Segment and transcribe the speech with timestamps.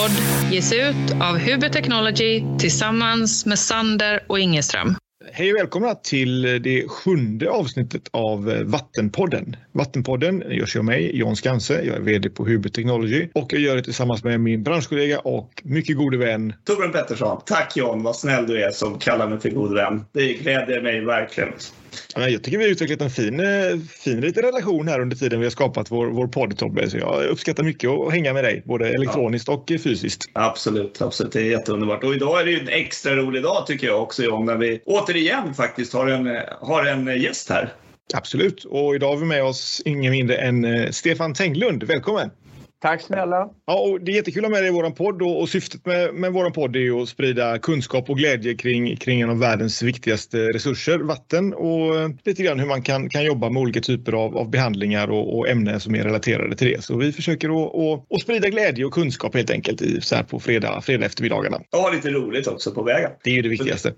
[0.00, 4.94] podd ges ut av Huber Technology tillsammans med Sander och Ingeström.
[5.32, 9.56] Hej och välkomna till det sjunde avsnittet av Vattenpodden.
[9.72, 11.82] Vattenpodden görs av mig, Jan Skanse.
[11.82, 15.62] Jag är vd på Huber Technology och jag gör det tillsammans med min branschkollega och
[15.64, 17.40] mycket gode vän Torbjörn Pettersson.
[17.46, 20.04] Tack Jan, vad snäll du är som kallar mig för god vän.
[20.12, 21.52] Det gläder mig verkligen.
[22.14, 23.46] Jag tycker vi har utvecklat en fin, eh,
[24.04, 26.90] fin liten relation här under tiden vi har skapat vår, vår podd Tobbe.
[26.90, 29.54] Så jag uppskattar mycket att hänga med dig, både elektroniskt ja.
[29.54, 30.30] och fysiskt.
[30.32, 31.32] Absolut, absolut.
[31.32, 32.04] Det är jätteunderbart.
[32.04, 34.80] Och idag är det ju en extra rolig dag tycker jag också John, när vi
[34.84, 37.72] återigen faktiskt har en, har en gäst här.
[38.14, 41.82] Absolut, och idag har vi med oss ingen mindre än eh, Stefan Tenglund.
[41.82, 42.30] Välkommen!
[42.80, 43.48] Tack snälla.
[43.66, 45.86] Ja, och det är jättekul att ha med dig i vår podd och, och syftet
[45.86, 49.82] med, med vår podd är att sprida kunskap och glädje kring, kring en av världens
[49.82, 54.12] viktigaste resurser, vatten och eh, lite grann hur man kan, kan jobba med olika typer
[54.12, 56.82] av, av behandlingar och, och ämnen som är relaterade till det.
[56.82, 60.22] Så vi försöker att, att, att sprida glädje och kunskap helt enkelt i, så här
[60.22, 61.60] på fredag, fredag eftermiddagarna.
[61.70, 63.10] Ja, lite roligt också på vägen.
[63.24, 63.92] Det är ju det viktigaste.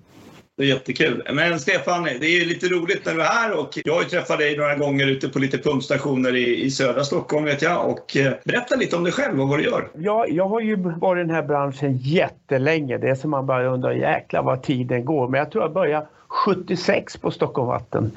[0.56, 1.22] Det är jättekul.
[1.32, 4.08] Men Stefan, det är ju lite roligt när du är här och jag har ju
[4.08, 7.90] träffat dig några gånger ute på lite pumpstationer i, i södra Stockholm vet jag.
[7.90, 9.88] Och eh, berätta lite om dig själv och vad du gör.
[9.94, 12.98] Ja, jag har ju varit i den här branschen jättelänge.
[12.98, 15.28] Det är som man bara undrar, jäklar vad tiden går.
[15.28, 18.10] Men jag tror jag började 76 på Stockholm Vatten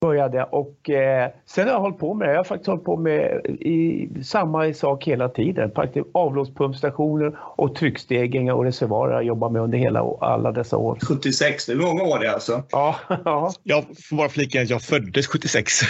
[0.00, 2.32] började och eh, sen har jag hållit på med det.
[2.32, 5.70] Jag har faktiskt hållit på med i, samma sak hela tiden.
[6.12, 10.98] Avloppspumpstationer och tryckstegringar och reservoarer har jag jobbat med under hela, alla dessa år.
[11.08, 12.62] 76, det är många år det alltså?
[12.70, 12.96] Ja.
[13.24, 13.52] ja.
[13.62, 15.72] Jag får bara flika att jag föddes 76.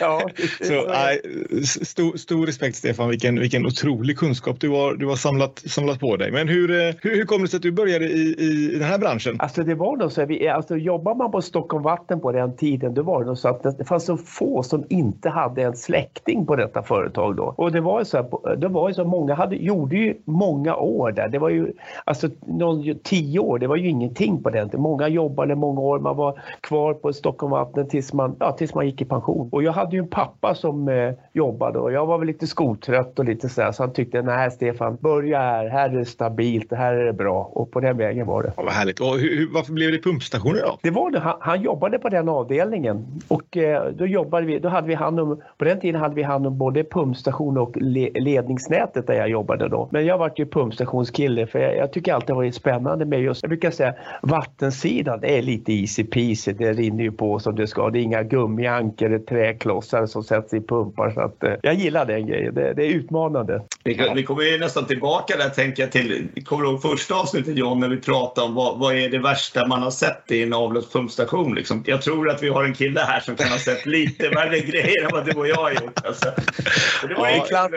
[0.00, 0.28] ja,
[0.62, 5.62] så, äh, stor, stor respekt Stefan, vilken, vilken otrolig kunskap du har, du har samlat,
[5.66, 6.30] samlat på dig.
[6.30, 6.68] Men hur,
[7.02, 9.36] hur, hur kom det sig att du började i, i, den här branschen?
[9.40, 12.94] Alltså det var nog så, vi, alltså, jobbar man på Stockholm Vatten på den tiden,
[12.94, 16.56] då var det så att det fanns så få som inte hade en släkting på
[16.56, 17.54] detta företag då.
[17.56, 20.76] Och det var ju så, här, det var ju så många hade, gjorde ju många
[20.76, 21.28] år där.
[21.28, 21.72] Det var ju,
[22.04, 24.82] alltså någon, tio år, det var ju ingenting på den tiden.
[24.82, 28.86] Många jobbade många år, man var kvar på Stockholm Vatten tills man, ja, tills man
[28.86, 29.48] gick i pension.
[29.52, 33.18] Och jag hade ju en pappa som eh, jobbade och jag var väl lite skoltrött
[33.18, 36.94] och lite sådär så han tyckte, nej Stefan, börja här, här är det stabilt, här
[36.94, 37.50] är det bra.
[37.54, 38.52] Och på den vägen var det.
[38.56, 39.00] Ja, vad härligt.
[39.00, 40.78] Och hur, varför blev det pumpstationer då?
[40.82, 44.68] Det var det han, han, jobbade på den avdelningen och eh, då jobbade vi, då
[44.68, 48.10] hade vi hand om, på den tiden hade vi hand om både pumpstation och le,
[48.14, 49.88] ledningsnätet där jag jobbade då.
[49.92, 53.42] Men jag vart ju pumpstationskille för jag, jag tycker alltid det varit spännande med just,
[53.42, 57.66] jag brukar säga vattensidan, det är lite easy peasy, det rinner ju på som det
[57.66, 57.90] ska.
[57.90, 62.26] Det är inga gummiankor, träklossar som sätts i pumpar så att eh, jag gillar den
[62.26, 63.62] grejen, det, det är utmanande.
[63.84, 67.56] Vi, vi kommer ju nästan tillbaka där tänker jag till, kommer du ihåg första avsnittet
[67.56, 70.52] John när vi pratade om vad, vad är det värsta man har sett i en
[71.20, 71.54] avloppspumpstation?
[71.54, 71.82] Liksom.
[71.86, 75.04] Jag tror att vi har en kille här som kan ha sett lite värre grejer
[75.04, 76.04] än vad du och jag har gjort.
[76.04, 76.32] Alltså.
[77.08, 77.70] Det var ja, en, klass,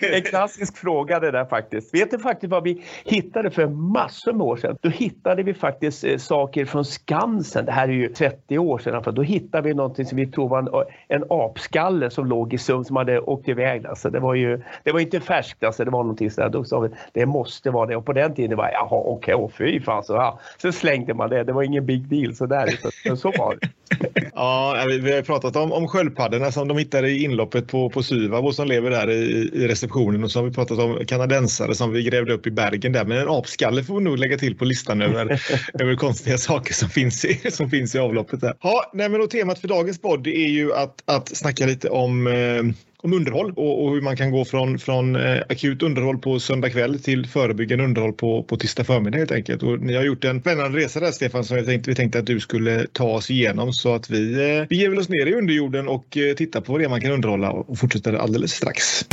[0.00, 1.94] en klassisk fråga det där faktiskt.
[1.94, 4.76] Vet du faktiskt vad vi hittade för massor med år sedan?
[4.80, 7.64] Då hittade vi faktiskt eh, saker från Skansen.
[7.64, 9.14] Det här är ju 30 år sedan.
[9.14, 10.68] Då hittade vi någonting som vi tror var en,
[11.08, 13.86] en apskalle som låg i Sund som hade åkt iväg.
[13.86, 16.48] Alltså, det var ju det var inte färskt, alltså, det var någonting sådär.
[16.48, 17.96] Då sa vi det måste vara det.
[17.96, 20.04] Och på den tiden var jaha okej, okay, fy fan.
[20.04, 20.40] Så, ja.
[20.58, 21.44] Sen slängde man det.
[21.44, 22.34] Det var ingen big deal
[22.76, 22.92] sådär.
[23.04, 23.68] Så, så var det.
[24.34, 28.46] Ja, vi har pratat om, om sköldpaddorna som de hittade i inloppet på, på Syvav
[28.46, 31.92] och som lever där i, i receptionen och så har vi pratat om kanadensare som
[31.92, 33.04] vi grävde upp i bergen där.
[33.04, 35.42] Men en apskalle får vi nog lägga till på listan över,
[35.74, 38.40] över konstiga saker som finns i, som finns i avloppet.
[38.40, 38.54] Där.
[38.62, 42.26] Ja, nej, men och temat för dagens podd är ju att, att snacka lite om
[42.26, 42.62] eh,
[43.02, 46.70] om underhåll och, och, hur man kan gå från, från eh, akut underhåll på söndag
[46.70, 49.62] kväll till förebyggande underhåll på, på tisdag förmiddag helt enkelt.
[49.62, 52.26] Och ni har gjort en spännande resa där Stefan som jag tänkte, vi tänkte att
[52.26, 55.34] du skulle ta oss igenom så att vi, eh, vi ger väl oss ner i
[55.34, 59.04] underjorden och eh, tittar på vad det är man kan underhålla och fortsätter alldeles strax.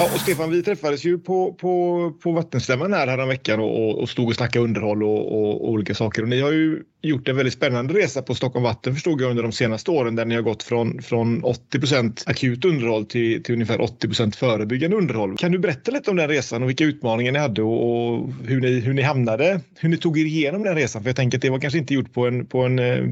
[0.00, 4.28] Ja, och Stefan, vi träffades ju på, på, på Vattenstämman här häromveckan och, och stod
[4.28, 6.22] och snackade underhåll och, och, och, olika saker.
[6.22, 9.42] Och ni har ju gjort en väldigt spännande resa på Stockholm Vatten förstod jag under
[9.42, 13.78] de senaste åren där ni har gått från, från 80% akut underhåll till, till ungefär
[13.78, 15.36] 80% förebyggande underhåll.
[15.36, 18.60] Kan du berätta lite om den resan och vilka utmaningar ni hade och, och, hur,
[18.60, 21.02] ni, hur ni hamnade, hur ni tog er igenom den resan?
[21.02, 23.04] För jag tänker att det var kanske inte gjort på en, på en, eh,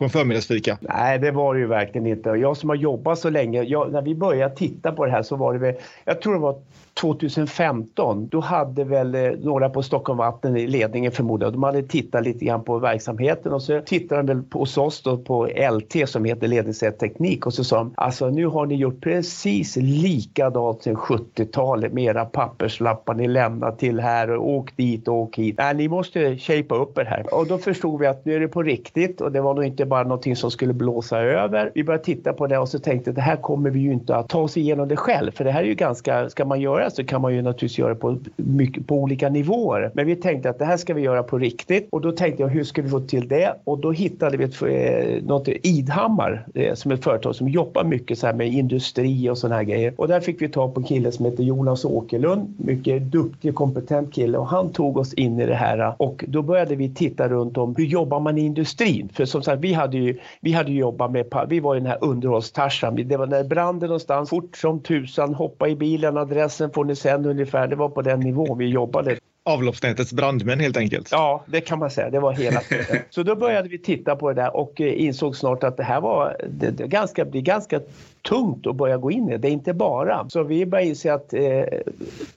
[0.00, 0.78] på en förmiddagsfika.
[0.80, 2.30] Nej, det var det ju verkligen inte.
[2.30, 5.36] Jag som har jobbat så länge, jag, när vi började titta på det här så
[5.36, 5.74] var det väl,
[6.04, 6.62] jag tror det var
[6.94, 12.24] 2015, då hade väl eh, några på Stockholm Vatten i ledningen förmodligen, de hade tittat
[12.24, 16.08] lite grann på verksamheten och så tittade de väl på, hos oss då på LT
[16.08, 20.82] som heter Ledningsrätt Teknik och så sa de alltså nu har ni gjort precis likadant
[20.82, 25.54] sedan 70-talet med era papperslappar ni lämnar till här och åk dit och åk hit.
[25.58, 27.34] Nej, ni måste shapea upp er här.
[27.34, 29.86] Och då förstod vi att nu är det på riktigt och det var nog inte
[29.86, 31.72] bara någonting som skulle blåsa över.
[31.74, 34.28] Vi började titta på det och så tänkte det här kommer vi ju inte att
[34.28, 37.04] ta oss igenom det själv för det här är ju ganska, ska man göra så
[37.04, 39.90] kan man ju naturligtvis göra på, mycket, på olika nivåer.
[39.94, 42.48] Men vi tänkte att det här ska vi göra på riktigt och då tänkte jag
[42.48, 43.54] hur ska vi få till det?
[43.64, 47.84] Och då hittade vi ett, eh, något Idhammar eh, som är ett företag som jobbar
[47.84, 49.94] mycket så här med industri och sådana här grejer.
[49.96, 53.56] Och där fick vi ta på en kille som heter Jonas Åkerlund, mycket duktig och
[53.56, 57.28] kompetent kille och han tog oss in i det här och då började vi titta
[57.28, 59.08] runt om hur jobbar man i industrin?
[59.12, 61.98] För som sagt, vi hade ju, vi hade jobbat med, vi var i den här
[62.00, 62.96] underhållstarsan.
[62.96, 67.26] Det var när branden någonstans, fort som tusan, hoppa i bilen, adressen får ni sen
[67.26, 67.68] ungefär.
[67.68, 71.08] Det var på den nivån vi jobbade avloppsnätets brandmän helt enkelt.
[71.12, 72.10] Ja, det kan man säga.
[72.10, 72.96] Det var hela tiden.
[73.10, 76.00] Så då började vi titta på det där och eh, insåg snart att det här
[76.00, 77.80] var det, det ganska, blir ganska
[78.28, 79.38] tungt att börja gå in i.
[79.38, 80.28] Det är inte bara.
[80.28, 81.64] Så vi börjar inse att eh,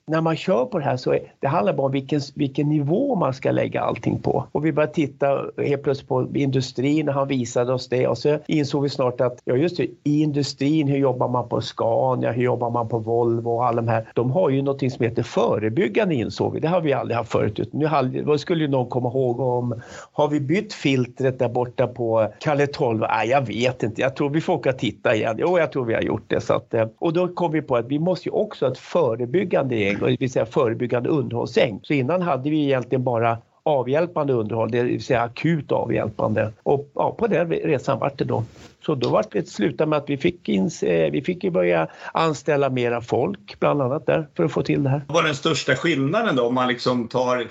[0.06, 3.16] när man kör på det här så är, det handlar bara om vilken, vilken nivå
[3.16, 4.48] man ska lägga allting på.
[4.52, 8.40] Och vi började titta helt plötsligt på industrin och han visade oss det och så
[8.48, 12.44] insåg vi snart att ja just det, i industrin, hur jobbar man på Scania, hur
[12.44, 14.08] jobbar man på Volvo och alla de här.
[14.14, 16.60] De har ju någonting som heter förebyggande insåg vi.
[16.60, 17.70] Det har vi aldrig haft förut.
[17.72, 19.82] Nu skulle ju någon komma ihåg om,
[20.12, 23.00] har vi bytt filtret där borta på Kalle 12?
[23.00, 24.02] Nej, jag vet inte.
[24.02, 25.36] Jag tror vi får åka och titta igen.
[25.40, 26.42] Jo, jag tror vi har gjort det.
[26.42, 28.78] Så att, eh, och då kom vi på att vi måste ju också ha ett
[28.78, 31.80] förebyggande gäng, det vill säga förebyggande underhållsgäng.
[31.84, 36.54] Så innan hade vi egentligen bara avhjälpande underhåll, det vill säga akut avhjälpande.
[36.64, 38.44] Och ja, på den resan vart det då.
[38.86, 42.70] Så då vart det sluta med att vi fick, in, eh, vi fick börja anställa
[42.70, 45.02] mera folk, bland annat där, för att få till det här.
[45.08, 47.48] Vad var den största skillnaden då om man liksom tar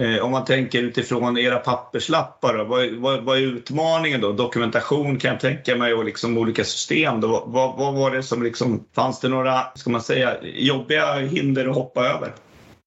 [0.00, 4.32] Eh, om man tänker utifrån era papperslappar, då, vad, vad, vad, är utmaningen då?
[4.32, 7.20] Dokumentation kan jag tänka mig och liksom olika system.
[7.20, 7.44] Då.
[7.46, 11.74] Vad, vad var det som liksom, fanns det några, ska man säga, jobbiga hinder att
[11.74, 12.32] hoppa över?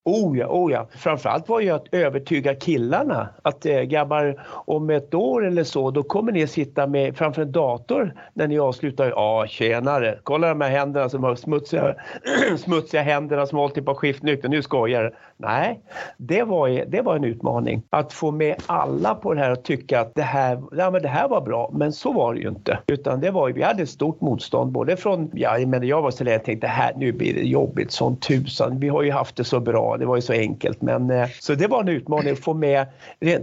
[0.06, 0.88] Oh ja, oh ja.
[0.92, 6.04] Framförallt var ju att övertyga killarna att eh, grabbar om ett år eller så då
[6.04, 9.10] kommer ni sitta med framför en dator när ni avslutar.
[9.10, 11.96] Ja tjenare, kolla de här händerna som har smutsiga,
[12.58, 14.52] smutsiga händerna som har hållit på skiftnyckeln.
[14.52, 15.80] Nu skojar Nej,
[16.18, 17.84] det var, det var en utmaning.
[17.90, 21.08] Att få med alla på det här och tycka att det här, ja, men det
[21.08, 21.72] här var bra.
[21.74, 22.80] Men så var det ju inte.
[22.88, 26.24] Utan det var, vi hade ett stort motstånd både från, ja men jag var så
[26.24, 28.80] jag tänkte här nu blir det jobbigt som tusan.
[28.80, 30.82] Vi har ju haft det så bra, det var ju så enkelt.
[30.82, 32.86] Men, eh, så det var en utmaning att få med,
[33.20, 33.40] eh,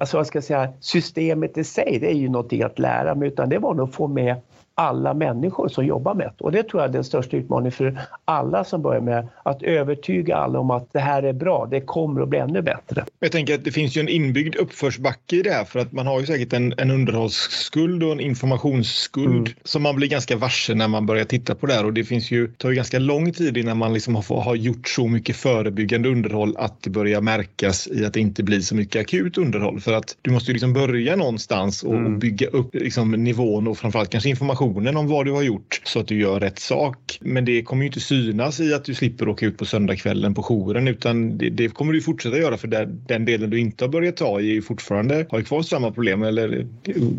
[0.00, 3.28] alltså vad ska jag säga, systemet i sig, det är ju någonting att lära mig.
[3.28, 4.36] Utan det var nog att få med
[4.74, 6.44] alla människor som jobbar med det.
[6.44, 10.36] Och det tror jag är den största utmaningen för alla som börjar med att övertyga
[10.36, 13.04] alla om att det här är bra, det kommer att bli ännu bättre.
[13.20, 16.06] Jag tänker att det finns ju en inbyggd uppförsbacke i det här för att man
[16.06, 19.52] har ju säkert en, en underhållsskuld och en informationsskuld mm.
[19.64, 22.30] som man blir ganska varse när man börjar titta på det här och det finns
[22.30, 26.08] ju, tar ju ganska lång tid innan man liksom har, har gjort så mycket förebyggande
[26.08, 29.92] underhåll att det börjar märkas i att det inte blir så mycket akut underhåll för
[29.92, 32.12] att du måste ju liksom börja någonstans och, mm.
[32.12, 35.80] och bygga upp liksom nivån och framförallt kanske information informationen om vad du har gjort
[35.84, 37.18] så att du gör rätt sak.
[37.20, 40.42] Men det kommer ju inte synas i att du slipper åka ut på söndagskvällen på
[40.42, 43.88] jouren utan det, det kommer du fortsätta göra för där, den delen du inte har
[43.88, 46.22] börjat ta i är ju fortfarande har ju kvar samma problem.
[46.22, 46.66] Eller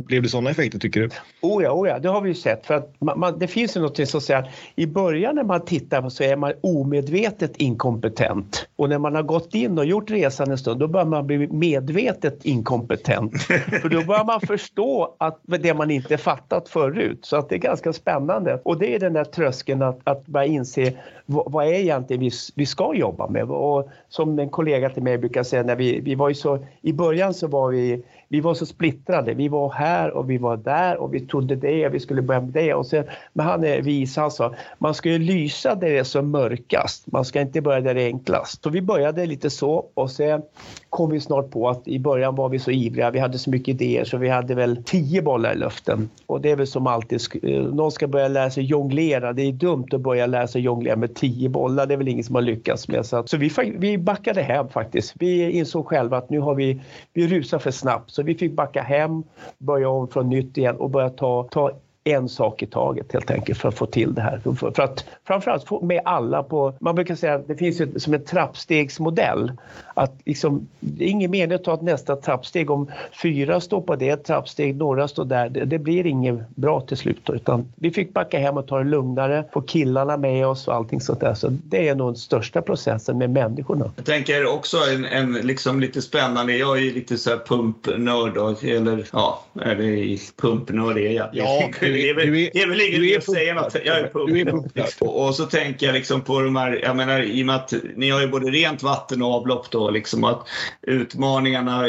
[0.07, 1.09] blev det sådana effekter tycker du?
[1.41, 2.65] Oh ja, oh ja, det har vi ju sett.
[2.65, 5.65] För att man, man, det finns ju något som säger att i början när man
[5.65, 8.67] tittar så är man omedvetet inkompetent.
[8.75, 11.47] Och när man har gått in och gjort resan en stund då börjar man bli
[11.47, 13.41] medvetet inkompetent.
[13.81, 17.19] för då börjar man förstå att det man inte fattat förut.
[17.21, 18.59] Så att det är ganska spännande.
[18.63, 20.93] Och det är den där tröskeln att, att börja inse
[21.25, 23.51] vad, vad är egentligen vi, vi ska jobba med.
[23.51, 26.93] Och som en kollega till mig brukar säga, när vi, vi var ju så, i
[26.93, 29.33] början så var vi vi var så splittrade.
[29.33, 32.41] Vi var här och vi var där och vi trodde det och vi skulle börja
[32.41, 32.73] med det.
[32.73, 36.03] Och sen, men han är vis, han sa man ska ju lysa där det är
[36.03, 37.11] som mörkast.
[37.11, 38.63] Man ska inte börja där det är enklast.
[38.63, 40.41] Så vi började lite så och sen
[40.89, 43.11] kom vi snart på att i början var vi så ivriga.
[43.11, 46.09] Vi hade så mycket idéer så vi hade väl tio bollar i luften.
[46.25, 49.33] Och det är väl som alltid, eh, någon ska börja lära sig jonglera.
[49.33, 51.85] Det är dumt att börja lära sig jonglera med tio bollar.
[51.85, 53.05] Det är väl ingen som har lyckats med.
[53.05, 55.13] Så, så vi, vi backade hem faktiskt.
[55.19, 56.81] Vi insåg själva att nu har vi,
[57.13, 58.11] vi rusar för snabbt.
[58.15, 59.23] Så vi fick backa hem,
[59.57, 61.71] börja om från nytt igen och börja ta, ta
[62.07, 64.39] en sak i taget helt enkelt för att få till det här.
[64.43, 67.99] För, för att framförallt få med alla på, man brukar säga att det finns ju
[67.99, 69.51] som en trappstegsmodell.
[69.93, 73.95] Att liksom, det är ingen mening att ta ett nästa trappsteg om fyra står på
[73.95, 75.49] det trappsteg, några står där.
[75.49, 78.77] Det, det blir inget bra till slut då, utan vi fick backa hem och ta
[78.77, 81.33] det lugnare, få killarna med oss och allting sånt där.
[81.33, 83.91] Så det är nog den största processen med människorna.
[83.95, 88.37] Jag tänker också en, en liksom lite spännande, jag är ju lite så här pumpnörd
[88.63, 91.29] eller ja, är det pumpnörd är jag.
[91.33, 93.75] Ja, det är väl, det är väl ingen idé att säga något.
[93.85, 94.87] Jag är pumpnörd.
[94.99, 97.73] Och, och så tänker jag liksom på de här, jag menar i och med att
[97.95, 100.47] ni har ju både rent vatten och avlopp då liksom att
[100.81, 101.81] utmaningarna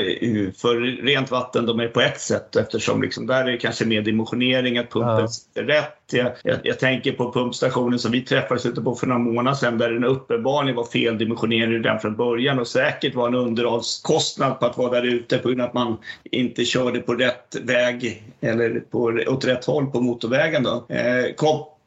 [0.57, 4.03] för rent vatten de är på ett sätt eftersom liksom där är det kanske mer
[4.03, 5.63] dimensionering, att pumpen ja.
[5.63, 5.93] rätt.
[6.13, 9.79] Jag, jag, jag, tänker på pumpstationen som vi träffades ute på för några månader sedan
[9.79, 14.79] där den uppenbarligen var feldimensionerad redan från början och säkert var en underhållskostnad på att
[14.79, 19.21] vara där ute på grund av att man inte körde på rätt väg eller på,
[19.27, 20.62] åt rätt håll på motorvägen.
[20.62, 20.87] Då.
[20.88, 21.35] Eh,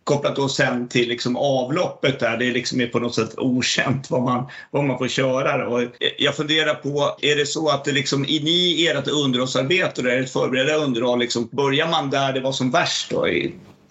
[0.03, 2.37] kopplat då sen till liksom avloppet där.
[2.37, 5.67] Det är liksom på något sätt okänt vad man, vad man får köra.
[5.67, 5.81] Och
[6.17, 10.29] jag funderar på, är det så att det liksom, i ni ert underhållsarbete, eller ert
[10.29, 13.27] förberedda underhåll, liksom, börjar man där det var som värst då?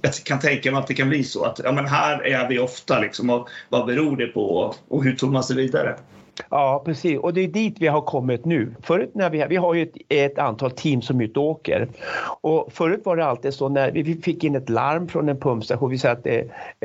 [0.02, 2.58] jag kan tänka mig att det kan bli så att ja, men här är vi
[2.58, 5.96] ofta liksom, och vad beror det på och hur tog man sig vidare?
[6.50, 7.18] Ja, precis.
[7.18, 8.74] Och det är dit vi har kommit nu.
[8.82, 11.88] Förut när vi, vi har ju ett, ett antal team som ut och åker.
[12.40, 15.90] Och förut var det alltid så när vi fick in ett larm från en pumpstation.
[15.90, 16.34] Vi säger att eh,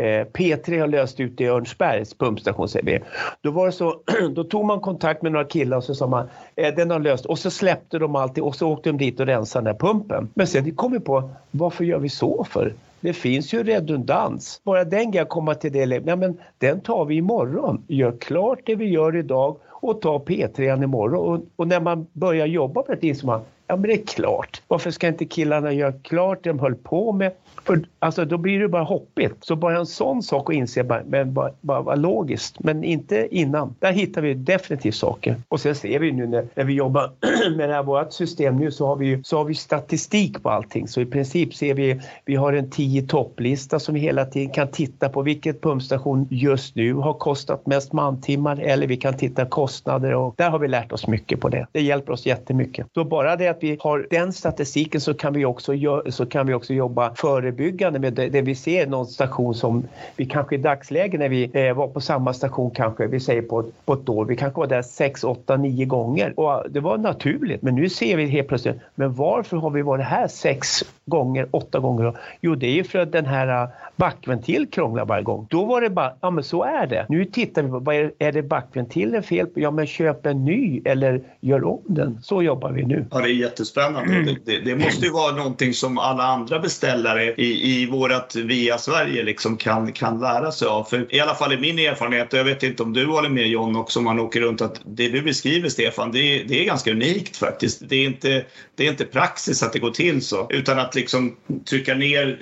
[0.06, 3.00] eh P3 har löst ut i Örnsbergs pumpstation, säger vi.
[3.42, 4.00] Då var det så,
[4.36, 7.26] då tog man kontakt med några killar och så sa man eh, den har löst
[7.26, 10.30] och så släppte de allting och så åkte de dit och rensade den här pumpen.
[10.34, 12.74] Men sen kom vi på varför gör vi så för?
[13.04, 14.62] Det finns ju redundans.
[14.64, 17.84] Bara den grejen komma till det Nej, men den tar vi imorgon.
[17.88, 21.20] Gör klart det vi gör idag och ta P3 imorgon.
[21.20, 23.42] Och, och när man börjar jobba med det inser man
[23.74, 24.62] Ja men det är klart.
[24.68, 27.32] Varför ska inte killarna göra klart det de höll på med?
[27.66, 29.36] För alltså, då blir det bara hoppigt.
[29.40, 32.60] Så bara en sån sak att inse, bara, men bara, bara, var logiskt.
[32.60, 33.76] Men inte innan.
[33.80, 35.36] Där hittar vi definitivt saker.
[35.48, 37.12] Och sen ser vi nu när, när vi jobbar
[37.58, 40.88] med det här vårt system nu så har, vi, så har vi statistik på allting.
[40.88, 44.68] Så i princip ser vi, vi har en tio topplista som vi hela tiden kan
[44.68, 50.16] titta på vilket pumpstation just nu har kostat mest mantimmar eller vi kan titta kostnader
[50.16, 51.68] och där har vi lärt oss mycket på det.
[51.72, 52.88] Det hjälper oss jättemycket.
[52.94, 55.74] Så bara det att vi har den statistiken så kan vi också,
[56.10, 60.26] så kan vi också jobba förebyggande med det, det vi ser någon station som vi
[60.26, 63.94] kanske i dagsläget när vi eh, var på samma station kanske, vi säger på, på
[63.94, 67.62] ett år, vi kanske var där 6, 8, 9 gånger och det var naturligt.
[67.62, 71.80] Men nu ser vi helt plötsligt, men varför har vi varit här sex gånger, åtta
[71.80, 72.18] gånger?
[72.42, 75.48] Jo, det är ju för att den här eh, backventil krånglar varje gång.
[75.50, 77.06] Då var det bara, ja men så är det.
[77.10, 79.60] Nu tittar vi på, vad är, är det backventilen fel på?
[79.60, 82.20] Ja men köp en ny eller gör om den.
[82.22, 83.06] Så jobbar vi nu.
[83.12, 84.16] Ja, det är jättespännande.
[84.16, 84.36] Mm.
[84.46, 89.24] Det, det, måste ju vara någonting som alla andra beställare i, i vårat Via Sverige
[89.24, 90.84] liksom kan, kan lära sig av.
[90.84, 93.48] För i alla fall i min erfarenhet, och jag vet inte om du håller med
[93.48, 96.66] John också om man åker runt, att det du beskriver Stefan, det är, det är
[96.66, 97.82] ganska unikt faktiskt.
[97.90, 98.46] Det är, inte,
[98.76, 101.36] det är inte praxis att det går till så, utan att liksom
[101.70, 102.40] trycka ner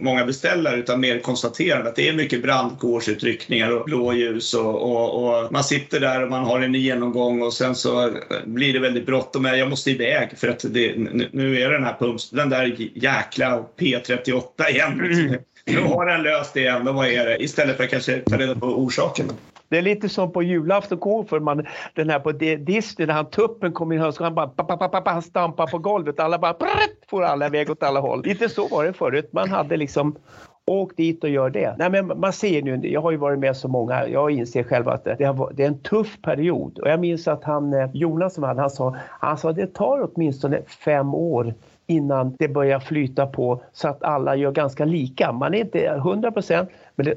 [0.00, 5.52] många beställare, utan mer konstaterande att det är mycket brandkårsutryckningar och blåljus och, och, och
[5.52, 8.10] man sitter där och man har en genomgång och sen så
[8.44, 9.44] blir det väldigt bråttom.
[9.44, 10.96] Jag måste iväg för att det,
[11.32, 15.00] nu är den här pumps, den där jäkla P38 igen.
[15.00, 15.40] Mm.
[15.66, 17.42] Nu har den löst det igen, och vad är det?
[17.42, 19.26] Istället för att kanske ta reda på orsaken.
[19.68, 23.72] Det är lite som på julafton för man den här på Disney när han tuppen
[23.72, 26.20] kom in så han bara pa, pa, pa, han stampar på golvet.
[26.20, 28.22] Alla bara brrrt, får alla iväg åt alla håll.
[28.24, 29.30] Lite så var det förut.
[29.32, 30.16] Man hade liksom
[30.72, 31.74] Åk dit och gör det.
[31.78, 34.88] Nej, men man ser nu, jag har ju varit med så många, jag inser själv
[34.88, 36.78] att det, har, det är en tuff period.
[36.78, 40.08] Och jag minns att han, eh, Jonas som hade, han sa, han sa det tar
[40.12, 41.54] åtminstone fem år
[41.86, 45.32] innan det börjar flyta på så att alla gör ganska lika.
[45.32, 46.68] Man är inte 100 procent,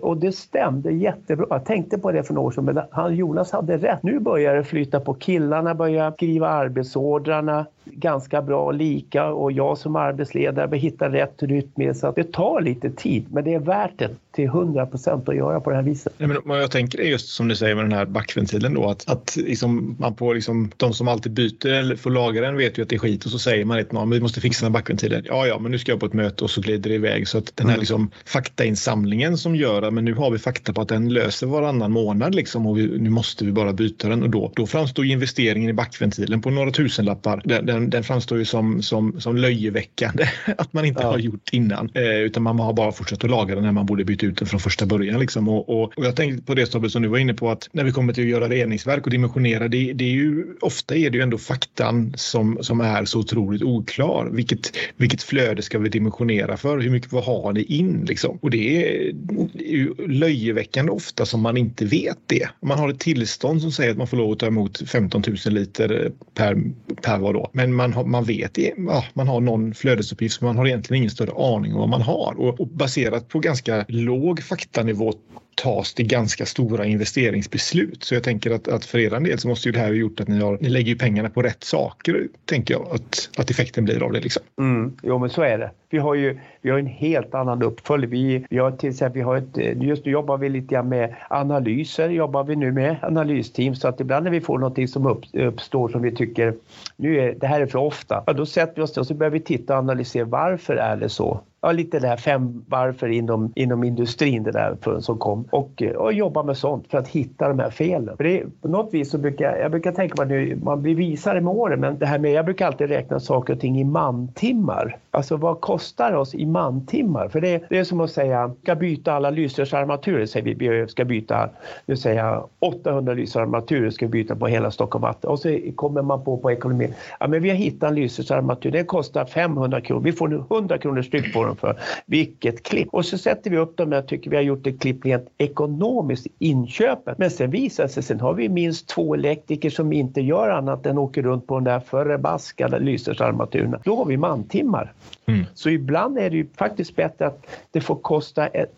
[0.02, 1.48] och det stämde jättebra.
[1.50, 4.04] Jag tänkte på det för några år sedan, men han, Jonas hade rätt.
[4.04, 5.14] Nu börjar det flyta på.
[5.14, 11.44] Killarna börjar skriva arbetsordrarna ganska bra och lika och jag som arbetsledare bör hitta rätt
[11.44, 11.94] rytm.
[11.94, 15.36] Så att det tar lite tid, men det är värt det till 100 procent att
[15.36, 16.14] göra på det här viset.
[16.18, 19.10] Ja, men jag tänker det just som du säger med den här backventilen då att,
[19.10, 22.82] att liksom man på liksom, de som alltid byter eller får laga den vet ju
[22.84, 25.24] att det är skit och så säger man att vi måste fixa den här backventilen.
[25.28, 27.38] Ja, ja, men nu ska jag på ett möte och så glider det iväg så
[27.38, 27.80] att den här mm.
[27.80, 32.36] liksom, faktainsamlingen som gör men nu har vi fakta på att den löser varannan månad
[32.36, 35.74] liksom och vi, nu måste vi bara byta den och då, då framstår investeringen i
[35.74, 37.42] backventilen på några tusenlappar.
[37.46, 40.28] Den, den den, framstår ju som, som, som löjeväckande
[40.58, 41.08] att man inte ja.
[41.08, 41.90] har gjort innan.
[41.94, 44.48] Eh, utan man har bara fortsatt att laga den när man borde byta ut den
[44.48, 45.20] från första början.
[45.20, 45.50] Liksom.
[45.50, 47.84] Och, och, och jag tänkte på det Tobbe som du var inne på att när
[47.84, 51.18] vi kommer till att göra reningsverk och dimensionera, det, det är ju ofta är det
[51.18, 54.30] ju ändå faktan som, som är så otroligt oklar.
[54.32, 56.80] Vilket, vilket flöde ska vi dimensionera för?
[56.80, 58.40] Hur mycket vad har ni in liksom?
[58.42, 59.14] Och det är,
[59.56, 62.50] ju löjeväckande ofta som man inte vet det.
[62.62, 65.54] Man har ett tillstånd som säger att man får lov att ta emot 15 000
[65.54, 66.58] liter per,
[67.02, 67.50] per vad då.
[67.54, 71.12] Men man, har, man vet, ja, man har någon flödesuppgift så man har egentligen ingen
[71.12, 72.36] större aning om vad man har.
[72.38, 75.14] Och, och baserat på ganska låg faktanivå
[75.56, 78.04] tas det ganska stora investeringsbeslut.
[78.04, 80.20] Så jag tänker att, att för er del så måste ju det här ha gjort
[80.20, 84.04] att ni, har, ni lägger pengarna på rätt saker, tänker jag, att, att effekten blir
[84.04, 84.20] av det.
[84.20, 84.44] Liksom.
[84.60, 85.72] Mm, jo, men så är det.
[85.90, 88.10] Vi har ju vi har en helt annan uppföljning.
[88.10, 91.16] Vi, vi har till exempel, vi har ett, just nu jobbar vi lite grann med
[91.30, 95.22] analyser, jobbar vi nu med analysteam så att ibland när vi får någonting som upp,
[95.34, 96.54] uppstår som vi tycker
[96.96, 99.32] nu är, det här är för ofta, ja, då sätter vi oss och så börjar
[99.32, 101.42] vi titta och analysera varför är det så?
[101.66, 106.14] ja, lite det här fem varför inom, inom industrin det där som kom och, och
[106.14, 108.18] jobba med sånt för att hitta de här felen.
[108.18, 111.42] För det, på något vis så brukar jag brukar tänka på nu, man blir visare
[111.42, 114.98] med åren, men det här med, jag brukar alltid räkna saker och ting i mantimmar.
[115.12, 117.30] Alltså vad kostar kostar oss i mantimmar?
[117.30, 121.06] För det, det är som att säga, ska byta alla lysrörsarmaturer, säger vi, vi ska
[121.06, 121.50] byta,
[121.86, 126.02] nu säger jag 800 lysrörsarmaturer ska vi byta på hela Stockholm Vatten och så kommer
[126.02, 130.04] man på på ekonomin, ja men vi har hittat en lysrörsarmatur, den kostar 500 kronor,
[130.04, 131.80] vi får nu 100 kronor styck på den för.
[132.06, 132.88] Vilket klipp!
[132.92, 136.28] Och så sätter vi upp dem, jag tycker vi har gjort ett klipp rent ekonomiskt
[136.40, 137.18] inköpet.
[137.18, 140.86] Men sen visar det sig, sen har vi minst två elektriker som inte gör annat
[140.86, 143.76] än åker runt på den där förbaskade lysrörsarmaturen.
[143.84, 144.94] Då har vi mantimmar.
[145.28, 145.46] Mm.
[145.66, 148.74] Så ibland är det ju faktiskt bättre att det får kosta ett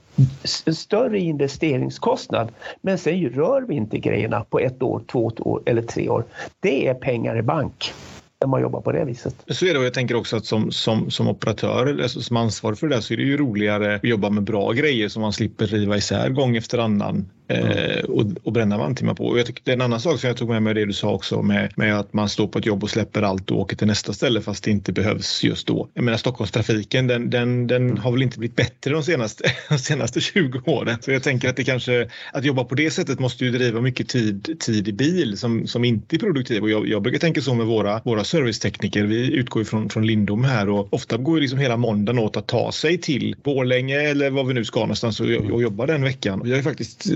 [0.65, 2.51] en större investeringskostnad.
[2.81, 6.25] Men sen rör vi inte grejerna på ett år, två år eller tre år.
[6.59, 7.93] Det är pengar i bank
[8.41, 9.35] när man jobbar på det viset.
[9.47, 12.77] Så är det och jag tänker också att som, som, som operatör, alltså som ansvarig
[12.77, 15.33] för det där så är det ju roligare att jobba med bra grejer som man
[15.33, 19.25] slipper riva isär gång efter annan eh, och, och bränna mantimmar på.
[19.25, 20.93] Och jag tycker, det är en annan sak som jag tog med mig det du
[20.93, 23.75] sa också med, med att man står på ett jobb och släpper allt och åker
[23.75, 25.89] till nästa ställe fast det inte behövs just då.
[25.93, 30.21] Jag menar Stockholmstrafiken den, den, den har väl inte blivit bättre de senaste, de senaste
[30.21, 30.97] 20 åren.
[31.01, 34.09] Så jag tänker att det kanske, att jobba på det sättet måste ju driva mycket
[34.09, 36.63] tid, tid i bil som, som inte är produktiv.
[36.63, 39.03] Och jag, jag brukar tänka så med våra, våra servicetekniker.
[39.03, 42.47] Vi utgår från, från Lindom här och ofta går ju liksom hela måndagen åt att
[42.47, 46.41] ta sig till Borlänge eller vad vi nu ska någonstans och, och jobba den veckan.
[46.43, 47.07] Vi har ju faktiskt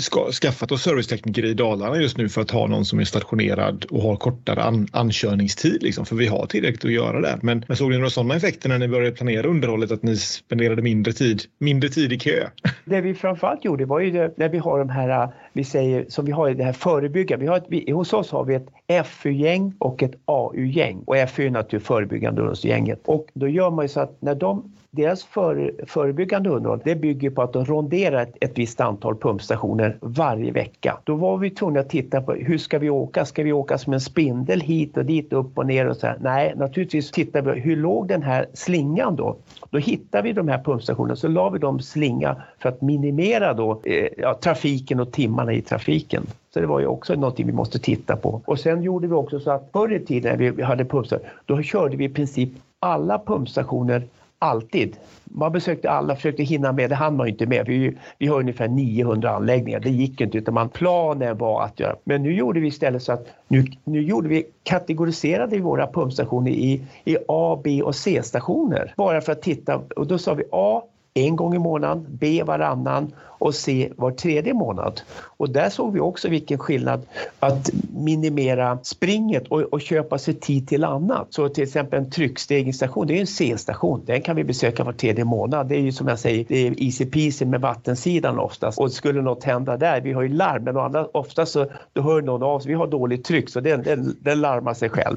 [0.00, 3.84] ska, skaffat oss servicetekniker i Dalarna just nu för att ha någon som är stationerad
[3.90, 5.82] och har kortare an, ankörningstid.
[5.82, 7.38] Liksom, för vi har tillräckligt att göra där.
[7.42, 10.82] Men, men såg ni några sådana effekter när ni började planera underhållet att ni spenderade
[10.82, 12.48] mindre tid, mindre tid i kö?
[12.84, 16.06] Det vi framförallt gjorde var ju det, när vi har de här, äh, vi säger
[16.08, 17.44] som vi har i det här förebyggande.
[17.44, 21.46] Vi har ett, vi, hos oss har vi ett FU-gäng och ett AU-gäng och FU
[21.46, 23.00] är naturligtvis förebyggande underhållsgänget.
[23.04, 27.30] Och då gör man ju så att när de deras för, förebyggande underhåll det bygger
[27.30, 30.98] på att de ronderar ett, ett visst antal pumpstationer varje vecka.
[31.04, 33.24] Då var vi tvungna att titta på hur ska vi åka?
[33.24, 36.16] Ska vi åka som en spindel hit och dit, upp och ner och så här?
[36.20, 39.36] Nej, naturligtvis tittar vi hur låg den här slingan då?
[39.70, 43.80] Då hittar vi de här pumpstationerna så la vi dem slinga för att minimera då,
[43.84, 46.26] eh, ja, trafiken och timmarna i trafiken.
[46.54, 48.42] Så det var ju också någonting vi måste titta på.
[48.44, 51.62] Och sen gjorde vi också så att förr i tiden när vi hade pumpstationer, då
[51.62, 54.02] körde vi i princip alla pumpstationer
[54.38, 54.96] Alltid.
[55.24, 56.90] Man besökte alla, försökte hinna med.
[56.90, 57.66] Det hann man inte med.
[57.66, 59.80] Vi, vi har ungefär 900 anläggningar.
[59.80, 61.96] Det gick inte utan man, planen var att göra.
[62.04, 66.50] Men nu gjorde vi istället så att nu, nu gjorde vi, kategoriserade vi våra pumpstationer
[66.50, 68.94] i, i A, B och C-stationer.
[68.96, 69.80] Bara för att titta.
[69.96, 70.82] Och då sa vi A
[71.16, 75.00] en gång i månaden, B varannan och C var tredje månad.
[75.22, 77.06] Och där såg vi också vilken skillnad
[77.38, 81.26] att minimera springet och, och köpa sig tid till annat.
[81.30, 84.02] Så till exempel en tryckstegringsstation, det är en C-station.
[84.06, 85.68] Den kan vi besöka var tredje månad.
[85.68, 88.78] Det är ju som jag säger, det är easy peasy med vattensidan oftast.
[88.78, 92.42] Och skulle något hända där, vi har ju larm, men oftast så då hör någon
[92.42, 95.16] av sig, vi har dåligt tryck så den, den, den larmar sig själv.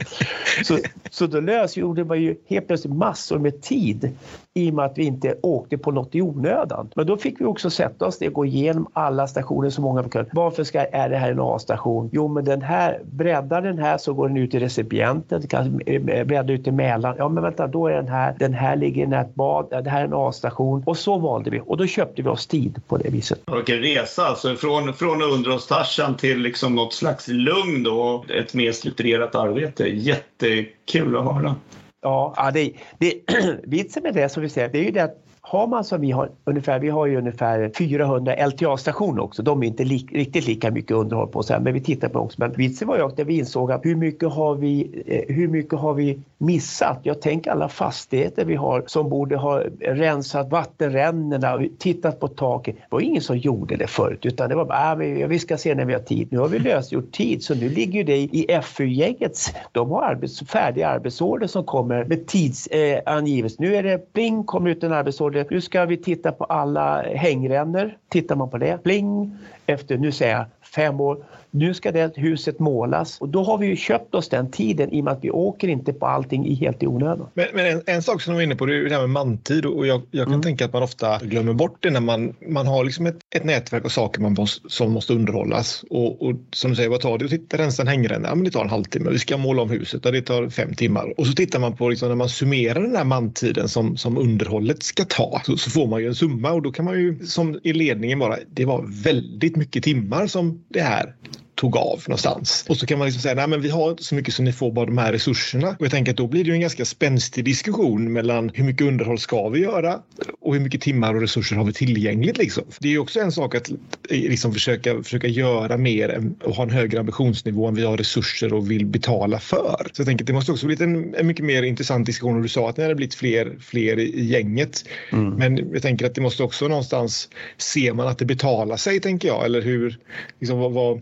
[0.63, 0.77] Så,
[1.09, 4.15] så då lösgjorde man ju helt plötsligt massor med tid
[4.59, 6.89] i och med att vi inte åkte på något i onödan.
[6.95, 10.01] Men då fick vi också sätta oss ner och gå igenom alla stationer så många
[10.01, 10.29] vi kunde.
[10.33, 12.09] Varför ska, är det här en A-station?
[12.11, 15.77] Jo, men den här, breddar den här så går den ut i recipienten, kan
[16.25, 17.15] bredda ut i Mälaren.
[17.17, 19.83] Ja, men vänta, då är den här, den här ligger i nätbad.
[19.83, 20.83] det här är en A-station.
[20.85, 23.39] Och så valde vi och då köpte vi oss tid på det viset.
[23.55, 29.35] Vilken resa, alltså från, från underhållstarsan till liksom något slags lugn och ett mer strukturerat
[29.35, 29.83] arbete.
[29.83, 31.55] Jättekul att höra.
[32.01, 33.13] Ja, det, det,
[33.63, 36.11] vitsen med det som vi säger, det är ju det att har man som vi
[36.11, 39.43] har ungefär, vi har ju ungefär 400 LTA-stationer också.
[39.43, 42.19] De är inte li, riktigt lika mycket underhåll på så här, men vi tittar på
[42.19, 42.41] också.
[42.41, 45.79] Men vitsen var ju att vi insåg att hur mycket har vi, eh, hur mycket
[45.79, 46.99] har vi missat?
[47.03, 52.75] Jag tänker alla fastigheter vi har som borde ha rensat vattenrännorna, tittat på taket.
[52.75, 55.75] Det var ingen som gjorde det förut utan det var bara, ah, vi ska se
[55.75, 56.27] när vi har tid.
[56.31, 60.87] Nu har vi lösgjort tid så nu ligger det i FU-gängets, De har arbets, färdiga
[60.87, 63.55] arbetsorder som kommer med tidsangivelse.
[63.63, 65.45] Eh, nu är det pling, kommer ut en arbetsorder.
[65.49, 67.97] Nu ska vi titta på alla hängrännor.
[68.09, 72.59] Tittar man på det, pling, efter, nu säger jag fem år, nu ska det huset
[72.59, 75.31] målas och då har vi ju köpt oss den tiden i och med att vi
[75.31, 77.27] åker inte på allting i helt i onödan.
[77.33, 79.09] Men, men en, en, sak som du var inne på det är det här med
[79.09, 80.41] mantid och jag, jag kan mm.
[80.41, 83.85] tänka att man ofta glömmer bort det när man, man har liksom ett, ett nätverk
[83.85, 87.29] av saker man måste, som måste underhållas och, och som du säger, vad tar det?
[87.29, 89.09] Titta, rensa en hängränna, ja, men det tar en halvtimme.
[89.09, 91.13] Vi ska måla om huset, ja, det tar fem timmar.
[91.19, 94.83] Och så tittar man på liksom, när man summerar den här mantiden som, som underhållet
[94.83, 97.59] ska ta så, så får man ju en summa och då kan man ju som
[97.63, 101.15] i ledningen bara, det var väldigt mycket timmar som det här
[101.59, 102.65] tog av någonstans.
[102.69, 104.51] Och så kan man liksom säga, nej men vi har inte så mycket så ni
[104.51, 105.69] får bara de här resurserna.
[105.69, 108.87] Och jag tänker att då blir det ju en ganska spänstig diskussion mellan hur mycket
[108.87, 109.99] underhåll ska vi göra
[110.41, 112.63] och hur mycket timmar och resurser har vi tillgängligt liksom.
[112.79, 113.71] det är ju också en sak att
[114.09, 118.71] liksom försöka, försöka göra mer och ha en högre ambitionsnivå än vi har resurser och
[118.71, 119.87] vill betala för.
[119.93, 122.41] Så jag tänker att det måste också bli en, en mycket mer intressant diskussion och
[122.41, 124.85] du sa att det hade blivit fler, fler i gänget.
[125.11, 125.33] Mm.
[125.33, 129.27] Men jag tänker att det måste också någonstans ser man att det betalar sig tänker
[129.27, 129.97] jag eller hur,
[130.39, 131.01] liksom vad, vad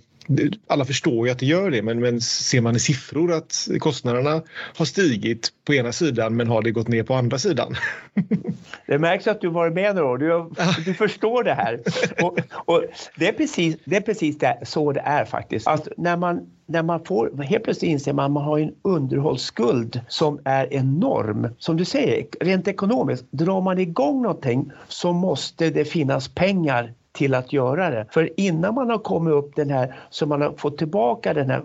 [0.68, 4.42] alla förstår ju att det gör det, men, men ser man i siffror att kostnaderna
[4.78, 7.76] har stigit på ena sidan men har det gått ner på andra sidan?
[8.88, 10.18] Det märks att du varit med några år.
[10.18, 10.50] Du,
[10.86, 11.80] du förstår det här.
[12.24, 12.84] Och, och,
[13.16, 15.68] det är precis, det är precis det, så det är faktiskt.
[15.68, 20.02] Alltså, när man när man får, helt plötsligt inser man att man har en underhållsskuld
[20.08, 21.48] som är enorm.
[21.58, 27.34] Som du säger, rent ekonomiskt, drar man igång någonting så måste det finnas pengar till
[27.34, 28.06] att göra det.
[28.12, 31.64] För innan man har kommit upp den här, så man har fått tillbaka den här,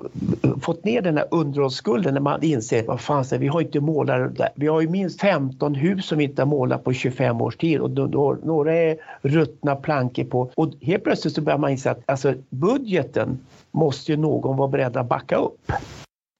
[0.63, 4.67] fått ner den här underhållsskulden när man inser, vad fan, vi har inte målat, vi
[4.67, 7.91] har ju minst 15 hus som vi inte har målat på 25 års tid och
[7.91, 12.01] då, då, några är ruttna plankor på och helt plötsligt så börjar man inse att
[12.07, 13.39] alltså, budgeten
[13.71, 15.73] måste ju någon vara beredd att backa upp.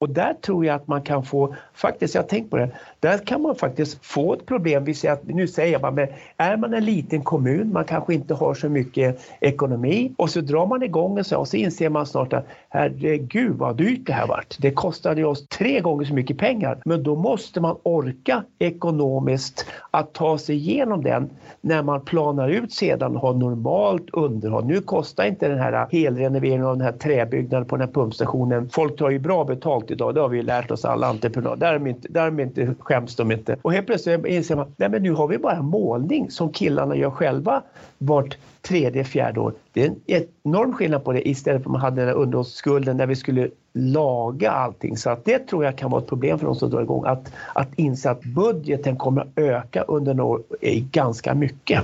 [0.03, 3.17] Och där tror jag att man kan få, faktiskt, jag har tänkt på det, där
[3.17, 4.83] kan man faktiskt få ett problem.
[4.83, 8.13] Vi säger att, nu säger jag bara, men är man en liten kommun, man kanske
[8.13, 11.89] inte har så mycket ekonomi och så drar man igång och så, och så inser
[11.89, 14.57] man snart att herregud vad dyrt det här vart.
[14.59, 16.81] Det kostade oss tre gånger så mycket pengar.
[16.85, 21.29] Men då måste man orka ekonomiskt att ta sig igenom den
[21.61, 24.65] när man planar ut sedan och har normalt underhåll.
[24.65, 28.69] Nu kostar inte den här helrenoveringen av den här träbyggnaden på den här pumpstationen.
[28.69, 31.55] Folk tar ju bra betalt idag, det har vi lärt oss alla entreprenörer.
[31.55, 33.57] Där, är inte, där är inte, skäms de inte.
[33.61, 37.11] Och helt plötsligt inser man, nej men nu har vi bara målning som killarna gör
[37.11, 37.63] själva
[38.05, 39.53] vart tredje, fjärde år.
[39.73, 42.97] Det är en enorm skillnad på det istället för att man hade den där underhållsskulden
[42.97, 44.97] när vi skulle laga allting.
[44.97, 47.05] Så att det tror jag kan vara ett problem för de som drar igång.
[47.05, 50.43] Att, att inse att budgeten kommer att öka under några år
[50.91, 51.81] ganska mycket.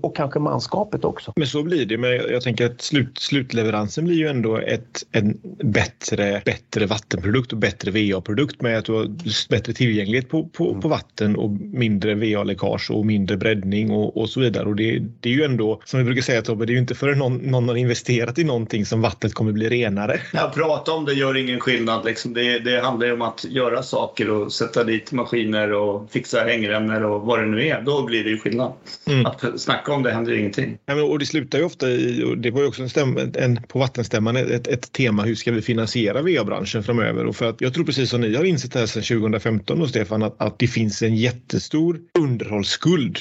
[0.00, 1.32] Och kanske manskapet också.
[1.36, 1.98] Men så blir det.
[1.98, 7.58] Men jag tänker att slut, slutleveransen blir ju ändå ett, en bättre, bättre vattenprodukt och
[7.58, 9.08] bättre VA-produkt med att du har
[9.48, 10.80] bättre tillgänglighet på, på, mm.
[10.80, 14.68] på vatten och mindre VA-läckage och mindre breddning och, och så vidare.
[14.68, 16.94] Och det, det är ju ändå, som vi brukar säga Tobbe, det är ju inte
[16.94, 20.20] förrän någon, någon har investerat i någonting som vattnet kommer bli renare.
[20.32, 22.04] Jag pratar om det gör ingen skillnad.
[22.04, 22.34] Liksom.
[22.34, 27.02] Det, det handlar ju om att göra saker och sätta dit maskiner och fixa hängrännor
[27.02, 27.82] och vad det nu är.
[27.82, 28.72] Då blir det ju skillnad.
[29.06, 29.26] Mm.
[29.26, 30.78] Att snacka om det händer ingenting.
[30.86, 33.18] Ja, men, och det slutar ju ofta i, och det var ju också en, stäm,
[33.34, 37.26] en på vattenstämman ett, ett tema, hur ska vi finansiera VA-branschen framöver?
[37.26, 40.22] Och för att jag tror precis som ni har insett här sedan 2015 då, Stefan,
[40.22, 43.18] att, att det finns en jättestor underhållsskuld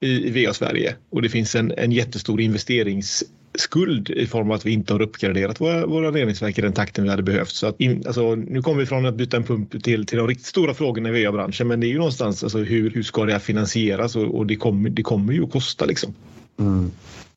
[0.00, 4.72] i, i VA-Sverige och det finns en, en jättestor investeringsskuld i form av att vi
[4.72, 7.50] inte har uppgraderat våra, våra reningsverk i den takten vi hade behövt.
[7.50, 10.28] Så att in, alltså, nu kommer vi från att byta en pump till, till de
[10.28, 13.32] riktigt stora frågorna i VA-branschen men det är ju någonstans alltså, hur, hur ska det
[13.32, 16.14] här finansieras och, och det, kommer, det kommer ju att kosta liksom.
[16.58, 16.90] Mm.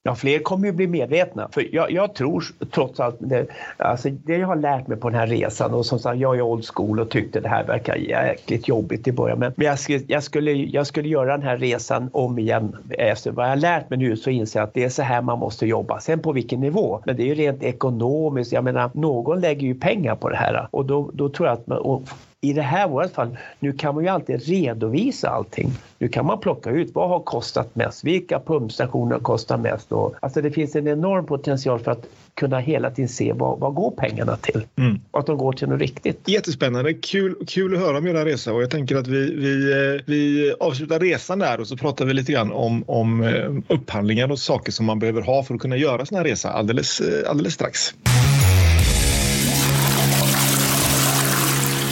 [0.08, 1.50] Ja, fler kommer ju bli medvetna.
[1.52, 5.20] För jag, jag tror trots allt, det, alltså det jag har lärt mig på den
[5.20, 8.68] här resan och som sagt, jag är old school och tyckte det här verkar jäkligt
[8.68, 9.40] jobbigt i början.
[9.40, 12.78] Men, jag, skulle, jag, skulle, jag skulle göra den här resan om igen.
[12.90, 15.22] Efter vad jag har lärt mig nu så inser jag att det är så här
[15.22, 16.00] man måste jobba.
[16.00, 17.02] Sen på vilken nivå?
[17.06, 18.52] Men det är ju rent ekonomiskt.
[18.52, 21.68] Jag menar, någon lägger ju pengar på det här och då, då tror jag att
[21.68, 22.06] man,
[22.50, 25.72] i det här vårt fall, nu kan man ju alltid redovisa allting.
[26.00, 29.92] Nu kan man plocka ut vad har kostat mest, vilka pumpstationer kostar mest.
[29.92, 33.74] Och, alltså det finns en enorm potential för att kunna hela tiden se vad, vad
[33.74, 35.00] går pengarna till mm.
[35.12, 36.22] och att de går till något riktigt.
[36.26, 40.02] Jättespännande, kul, kul att höra om era resa och jag tänker att vi, vi, eh,
[40.06, 44.40] vi avslutar resan där och så pratar vi lite grann om, om eh, upphandlingar och
[44.40, 47.54] saker som man behöver ha för att kunna göra sån här resa alldeles, eh, alldeles
[47.54, 47.94] strax.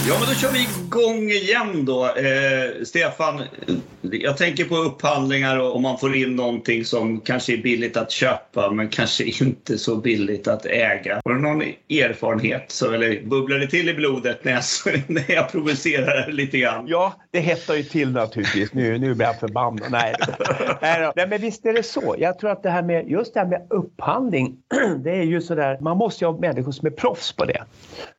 [0.07, 2.05] Ja, men då kör vi igång igen då.
[2.05, 3.41] Eh, Stefan,
[4.01, 8.11] jag tänker på upphandlingar och om man får in någonting som kanske är billigt att
[8.11, 11.21] köpa men kanske inte så billigt att äga.
[11.25, 12.65] Har du någon erfarenhet?
[12.67, 14.63] Så, eller bubblar det till i blodet när jag,
[15.07, 16.87] när jag provocerar lite grann?
[16.87, 18.73] Ja, det hettar ju till naturligtvis.
[18.73, 19.91] Nu, nu blir jag förbannad.
[19.91, 20.15] Nej.
[21.15, 22.15] Nej, men visst är det så.
[22.17, 24.57] Jag tror att det här med, just det här med upphandling,
[25.03, 27.63] det är ju sådär, man måste ju ha människor som är proffs på det.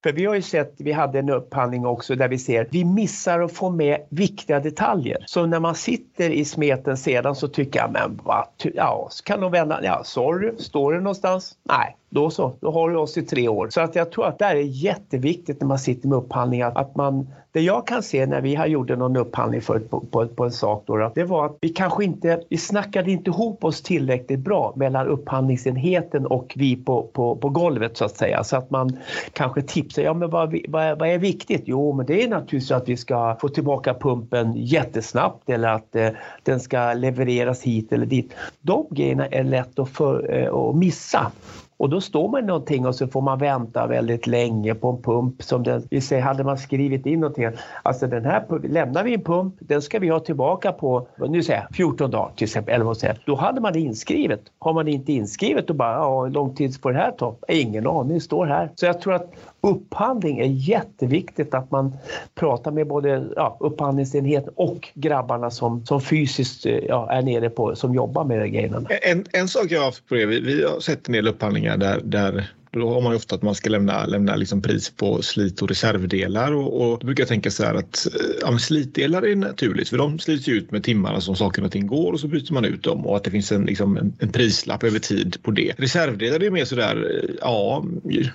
[0.02, 3.40] För vi har ju sett, vi hade en upphandling också där vi ser, vi missar
[3.40, 5.24] att få med viktiga detaljer.
[5.26, 9.40] Så när man sitter i smeten sedan så tycker jag, men vad, ja, så kan
[9.40, 11.54] de vända, ja sorry, står det någonstans?
[11.62, 13.68] Nej, då så, då har du oss i tre år.
[13.70, 17.28] Så att jag tror att det är jätteviktigt när man sitter med upphandlingar att man,
[17.52, 20.52] det jag kan se när vi har gjort någon upphandling förut på, på, på en
[20.52, 24.72] sak då, det var att vi kanske inte, vi snackade inte ihop oss tillräckligt bra
[24.76, 28.44] mellan upphandlingsenheten och vi på, på, på golvet så att säga.
[28.44, 28.98] Så att man
[29.32, 31.62] kanske tipsar, ja men vad, vad, vad är viktigt?
[31.64, 36.08] Jo men det är naturligtvis att vi ska få tillbaka pumpen jättesnabbt eller att eh,
[36.42, 38.34] den ska levereras hit eller dit.
[38.60, 41.32] De grejerna är lätt att, för, eh, att missa.
[41.78, 45.42] Och då står man någonting och så får man vänta väldigt länge på en pump
[45.42, 47.48] som den, vi säger, hade man skrivit in någonting,
[47.82, 51.60] alltså den här, lämnar vi en pump, den ska vi ha tillbaka på, nu säger
[51.60, 54.40] jag 14 dagar till exempel, eller vad säger, då hade man det inskrivet.
[54.58, 57.36] Har man det inte inskrivet då bara, ja, hur lång tid får det här ta?
[57.48, 58.70] Ingen aning, står här.
[58.74, 59.32] Så jag tror att
[59.66, 61.96] upphandling är jätteviktigt att man
[62.34, 67.76] pratar med både ja, upphandlingsenheten och grabbarna som, som fysiskt eh, ja, är nere på,
[67.76, 68.82] som jobbar med de grejerna.
[69.02, 71.76] En, en sak jag har haft på det, vi, vi har sett en del upphandlingar
[71.76, 72.50] där, där
[72.80, 75.68] då har man ju ofta att man ska lämna, lämna liksom pris på slit och
[75.68, 79.88] reservdelar och, och då brukar jag tänka så här att eh, ja, slitdelar är naturligt
[79.88, 82.52] för de slits ju ut med timmarna som saker och ting går och så byter
[82.52, 85.50] man ut dem och att det finns en, liksom, en, en prislapp över tid på
[85.50, 85.72] det.
[85.76, 87.84] Reservdelar är mer så där, eh, ja,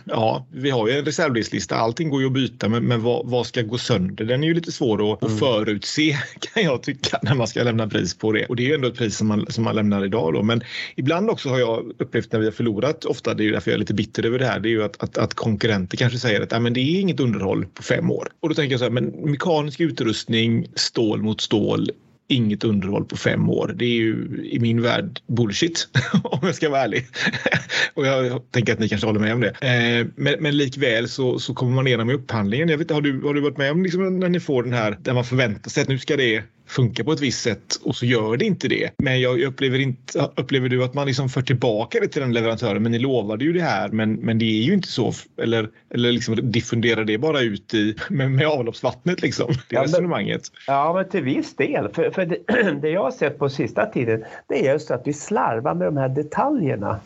[0.03, 3.47] ja, vi har ju en reservdelslista, allting går ju att byta men, men vad, vad
[3.47, 4.25] ska gå sönder?
[4.25, 5.33] Den är ju lite svår att, mm.
[5.33, 6.17] att förutse
[6.53, 8.87] kan jag tycka när man ska lämna pris på det och det är ju ändå
[8.87, 10.63] ett pris som man, som man lämnar idag då men
[10.95, 13.75] ibland också har jag upplevt när vi har förlorat, ofta det är ju därför jag
[13.75, 16.41] är lite bitter över det här, det är ju att, att, att konkurrenter kanske säger
[16.41, 18.27] att ah, men det är inget underhåll på fem år.
[18.39, 21.91] Och då tänker jag så här, men mekanisk utrustning, stål mot stål,
[22.27, 23.73] inget underhåll på fem år.
[23.75, 25.87] Det är ju i min värld bullshit
[26.23, 27.05] om jag ska vara ärlig.
[27.93, 29.49] och jag tänker att ni kanske håller med om det.
[29.49, 32.69] Eh, men, men likväl så, så kommer man igenom i upphandlingen.
[32.69, 34.97] Jag vet, har, du, har du varit med om liksom när ni får den här
[35.01, 38.05] där man förväntar sig att nu ska det funkar på ett visst sätt och så
[38.05, 38.91] gör det inte det.
[38.97, 42.83] Men jag upplever inte, upplever du att man liksom för tillbaka det till den leverantören?
[42.83, 45.13] Men ni lovade ju det här, men, men det är ju inte så.
[45.41, 49.47] Eller, eller liksom diffunderar det bara ut i, med, med avloppsvattnet liksom?
[49.47, 50.41] Det ja, resonemanget.
[50.67, 51.89] Men, ja, men till viss del.
[51.93, 52.37] För, för det,
[52.81, 55.97] det jag har sett på sista tiden, det är just att vi slarvar med de
[55.97, 56.99] här detaljerna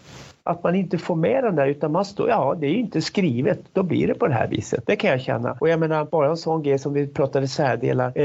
[0.47, 3.01] att man inte får med den där utan man står, ja det är ju inte
[3.01, 4.83] skrivet, då blir det på det här viset.
[4.85, 5.57] Det kan jag känna.
[5.59, 8.11] Och jag menar bara en sån grej som vi pratade särdelar.
[8.15, 8.23] Eh,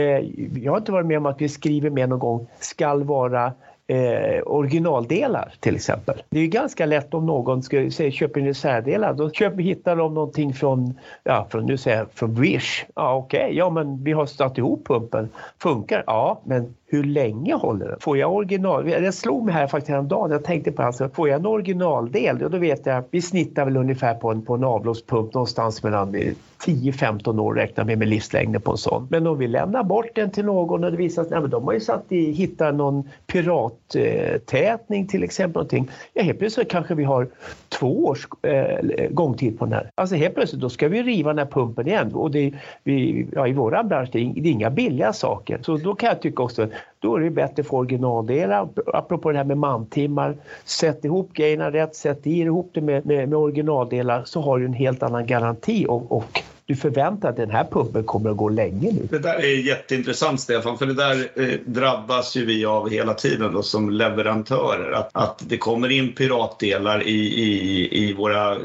[0.63, 3.53] jag har inte varit med om att vi skriver med någon gång skall vara
[3.91, 6.23] eh, originaldelar till exempel.
[6.31, 10.15] Det är ju ganska lätt om någon ska säga köper reservdelar, då köper, hittar de
[10.15, 12.85] någonting från, ja, från, nu säger jag, från Wish.
[12.95, 13.57] Ja okej, okay.
[13.57, 15.29] ja men vi har satt ihop pumpen.
[15.59, 16.05] Funkar?
[16.07, 18.01] Ja, men hur länge håller den?
[18.01, 18.85] Får jag original?
[18.85, 22.59] Det slog mig här faktiskt häromdagen, jag tänkte på alltså, får jag en originaldel, då
[22.59, 26.33] vet jag, vi snittar väl ungefär på en, på en avloppspump någonstans mellan eh,
[26.67, 29.07] 10-15 år räknar vi med livslängden på en sån.
[29.11, 31.73] Men om vi lämnar bort den till någon och det visar sig att de har
[31.73, 35.61] ju satt i, hittat någon pirattätning till exempel.
[35.61, 35.91] Någonting.
[36.15, 37.29] Ja, helt plötsligt kanske vi har
[37.69, 39.91] två års eh, gångtid på den här.
[39.95, 42.53] Alltså helt plötsligt då ska vi riva den här pumpen igen och det,
[42.85, 45.59] vi, ja, i våran bransch det är, det är inga billiga saker.
[45.63, 46.69] Så då kan jag tycka också
[47.01, 48.69] då är det bättre för originaldelar.
[48.87, 50.37] Apropå det här med mantimmar.
[50.65, 54.73] Sätt ihop grejerna rätt, sätt ihop det med, med, med originaldelar så har du en
[54.73, 58.93] helt annan garanti och, och du förväntar att den här pumpen kommer att gå länge
[58.93, 59.09] nu.
[59.11, 63.53] Det där är jätteintressant Stefan, för det där eh, drabbas ju vi av hela tiden
[63.53, 64.93] då, som leverantörer.
[64.93, 68.59] Att, att det kommer in piratdelar i, i, i våra eh,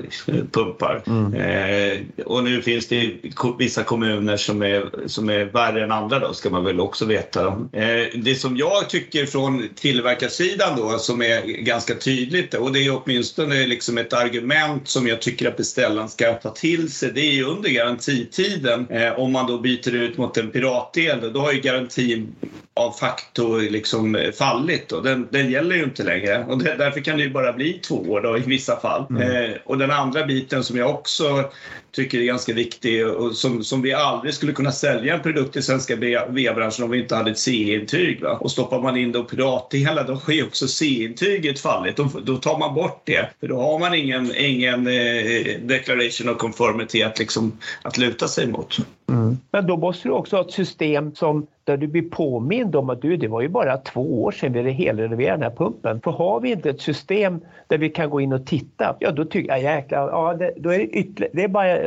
[0.52, 1.04] pumpar.
[1.08, 1.34] Mm.
[1.34, 3.12] Eh, och nu finns det
[3.60, 7.48] vissa kommuner som är, som är värre än andra då, ska man väl också veta.
[7.72, 13.02] Eh, det som jag tycker från tillverkarsidan då, som är ganska tydligt, och det är
[13.04, 17.34] åtminstone liksom ett argument som jag tycker att beställaren ska ta till sig, det är
[17.34, 18.88] ju under garantitiden.
[18.90, 22.36] Eh, om man då byter ut mot en piratdel, då har ju garantin
[22.80, 24.92] av facto liksom fallit.
[24.92, 26.46] Och den, den gäller ju inte längre.
[26.50, 29.06] Och det, därför kan det ju bara bli två år då, i vissa fall.
[29.10, 29.22] Mm.
[29.22, 31.44] Eh, och den andra biten som jag också
[31.92, 35.62] tycker är ganska viktig och som, som vi aldrig skulle kunna sälja en produkt i
[35.62, 35.96] svenska
[36.30, 38.24] VA-branschen om vi inte hade ett CE-intyg.
[38.40, 41.98] Och stoppar man in det och piratdelar då har ju också CE-intyget fallit.
[41.98, 43.30] Då, då tar man bort det.
[43.40, 48.48] För då har man ingen, ingen eh, declaration of conformity att, liksom, att luta sig
[48.48, 48.78] mot.
[49.10, 49.38] Mm.
[49.52, 53.02] Men då måste du också ha ett system som där du blir påmind om att
[53.02, 56.02] du, det var ju bara två år sedan vi helrenoverade den här pumpen.
[56.02, 59.26] För har vi inte ett system där vi kan gå in och titta, ja då
[59.26, 61.78] tycker jag jäklar, ja, det, då är det ytterligare, det är bara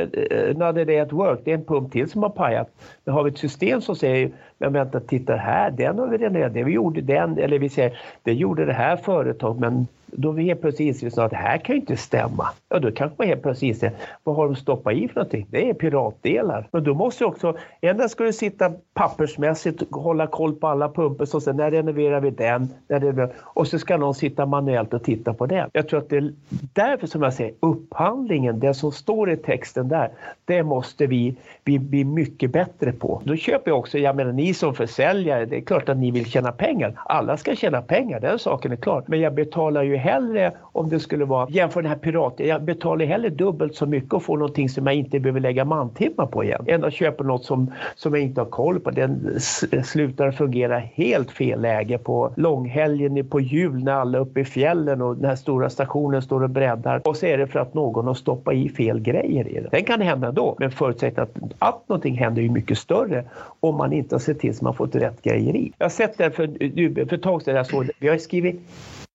[0.49, 2.69] another day at work, det är en pump till som har pajat.
[3.03, 6.53] Men har vi ett system som säger, men vänta, titta här, den har vi renoverat,
[6.53, 10.43] det vi gjorde den, eller vi säger, det gjorde det här företaget, men då vi
[10.43, 12.47] helt plötsligt inser att det här kan ju inte stämma.
[12.69, 13.91] Ja, då kanske man helt plötsligt inser,
[14.23, 15.45] vad har de stoppat i för någonting?
[15.49, 16.67] Det är piratdelar.
[16.71, 21.35] Men då måste också, ändå ska du sitta pappersmässigt och hålla koll på alla pumpor
[21.35, 22.69] och sen när renoverar vi den?
[22.87, 25.69] När renoverar, och så ska någon sitta manuellt och titta på den.
[25.73, 26.33] Jag tror att det är
[26.73, 30.09] därför som jag säger, upphandlingen, det som står i texten där,
[30.45, 33.21] det måste vi, vi bli mycket bättre på.
[33.23, 36.25] Då köper jag också, jag menar ni som försäljare, det är klart att ni vill
[36.25, 36.93] tjäna pengar.
[37.05, 39.03] Alla ska tjäna pengar, den saken är klar.
[39.07, 43.05] Men jag betalar ju hellre om det skulle vara, jämför den här piraten, jag betalar
[43.05, 46.65] hellre dubbelt så mycket och får någonting som jag inte behöver lägga mantimmar på igen.
[46.67, 48.91] Än att köpa något som, som jag inte har koll på.
[48.91, 49.39] Den
[49.83, 55.01] slutar fungera helt fel läge på långhelgen på jul när alla är uppe i fjällen
[55.01, 58.07] och den här stora stationen står och breddar och så är det för att någon
[58.07, 59.67] har stoppat i fel grejer i den.
[59.71, 63.23] Den kan hända ändå, men förutsatt att, att någonting händer är mycket större
[63.59, 65.73] om man inte har sett till så man fått rätt grejer i.
[65.77, 68.61] Jag har sett det för, för ett tag sedan, jag såg, vi har skrivit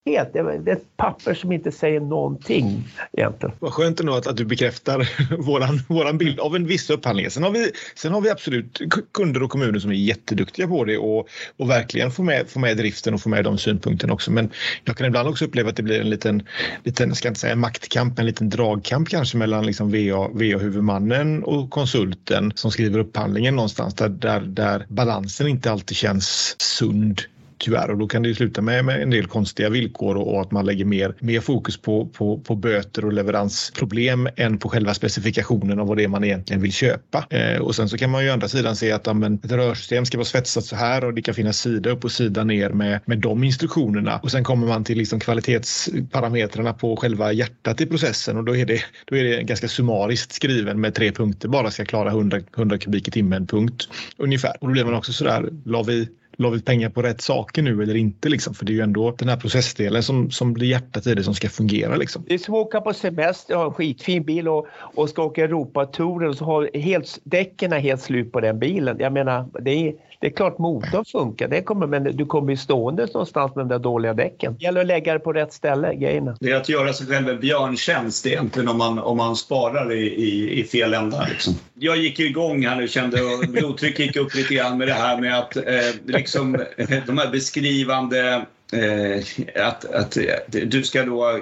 [0.06, 0.32] helt.
[0.32, 3.54] Det är ett papper som inte säger någonting egentligen.
[3.58, 5.08] Vad skönt ändå att, att du bekräftar
[5.42, 7.30] våran, våran bild av en viss upphandling.
[7.30, 8.80] Sen har, vi, sen har vi absolut
[9.14, 12.76] kunder och kommuner som är jätteduktiga på det och, och verkligen får med, får med
[12.76, 14.30] driften och får med de synpunkterna också.
[14.30, 14.50] Men
[14.84, 16.42] jag kan ibland också uppleva att det blir en liten,
[16.82, 22.52] liten ska inte säga maktkamp, en liten dragkamp kanske mellan liksom VA, VA-huvudmannen och konsulten
[22.54, 27.22] som skriver upphandlingen någonstans där, där, där balansen inte alltid känns sund
[27.58, 30.40] tyvärr och då kan det ju sluta med, med en del konstiga villkor och, och,
[30.40, 34.94] att man lägger mer, mer fokus på, på, på böter och leveransproblem än på själva
[34.94, 37.26] specifikationen av vad det är man egentligen vill köpa.
[37.30, 40.06] Eh, och sen så kan man ju å andra sidan se att amen, ett rörsystem
[40.06, 43.00] ska vara svetsat så här och det kan finnas sida upp och sida ner med,
[43.04, 48.36] med de instruktionerna och sen kommer man till liksom kvalitetsparametrarna på själva hjärtat i processen
[48.36, 51.84] och då är det, då är det ganska summariskt skriven med tre punkter bara ska
[51.84, 54.56] klara 100, 100 kubik i timmen punkt ungefär.
[54.60, 57.82] Och då blir man också sådär, la vi la vi pengar på rätt saker nu
[57.82, 58.28] eller inte?
[58.28, 58.54] Liksom?
[58.54, 61.34] För det är ju ändå den här processdelen som, som blir hjärtat i det som
[61.34, 61.96] ska fungera.
[61.96, 62.24] Liksom.
[62.26, 65.44] Det är som att åka på semester, ha en skitfin bil och, och ska åka
[65.44, 68.96] Europatouren och så har helt, däcken är helt slut på den bilen.
[68.98, 72.56] Jag menar, det är, det är klart motorn funkar, det kommer, men du kommer ju
[72.56, 74.56] stående någonstans med de där dåliga däcken.
[74.58, 76.36] Det gäller att lägga det på rätt ställe, grejerna.
[76.40, 80.06] Det är att göra sig själv en björntjänst egentligen om man, om man sparar i,
[80.06, 81.26] i, i fel ända.
[81.30, 81.54] Liksom.
[81.84, 85.20] Jag gick igång här nu kände och blodtrycket gick upp lite grann med det här
[85.20, 90.24] med att eh, liksom, eh, de här beskrivande eh, att, att eh,
[90.66, 91.40] du ska då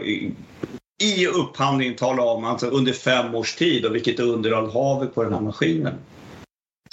[1.02, 5.22] i upphandling tala om alltså under fem års tid och vilket underhåll har vi på
[5.22, 5.94] den här maskinen.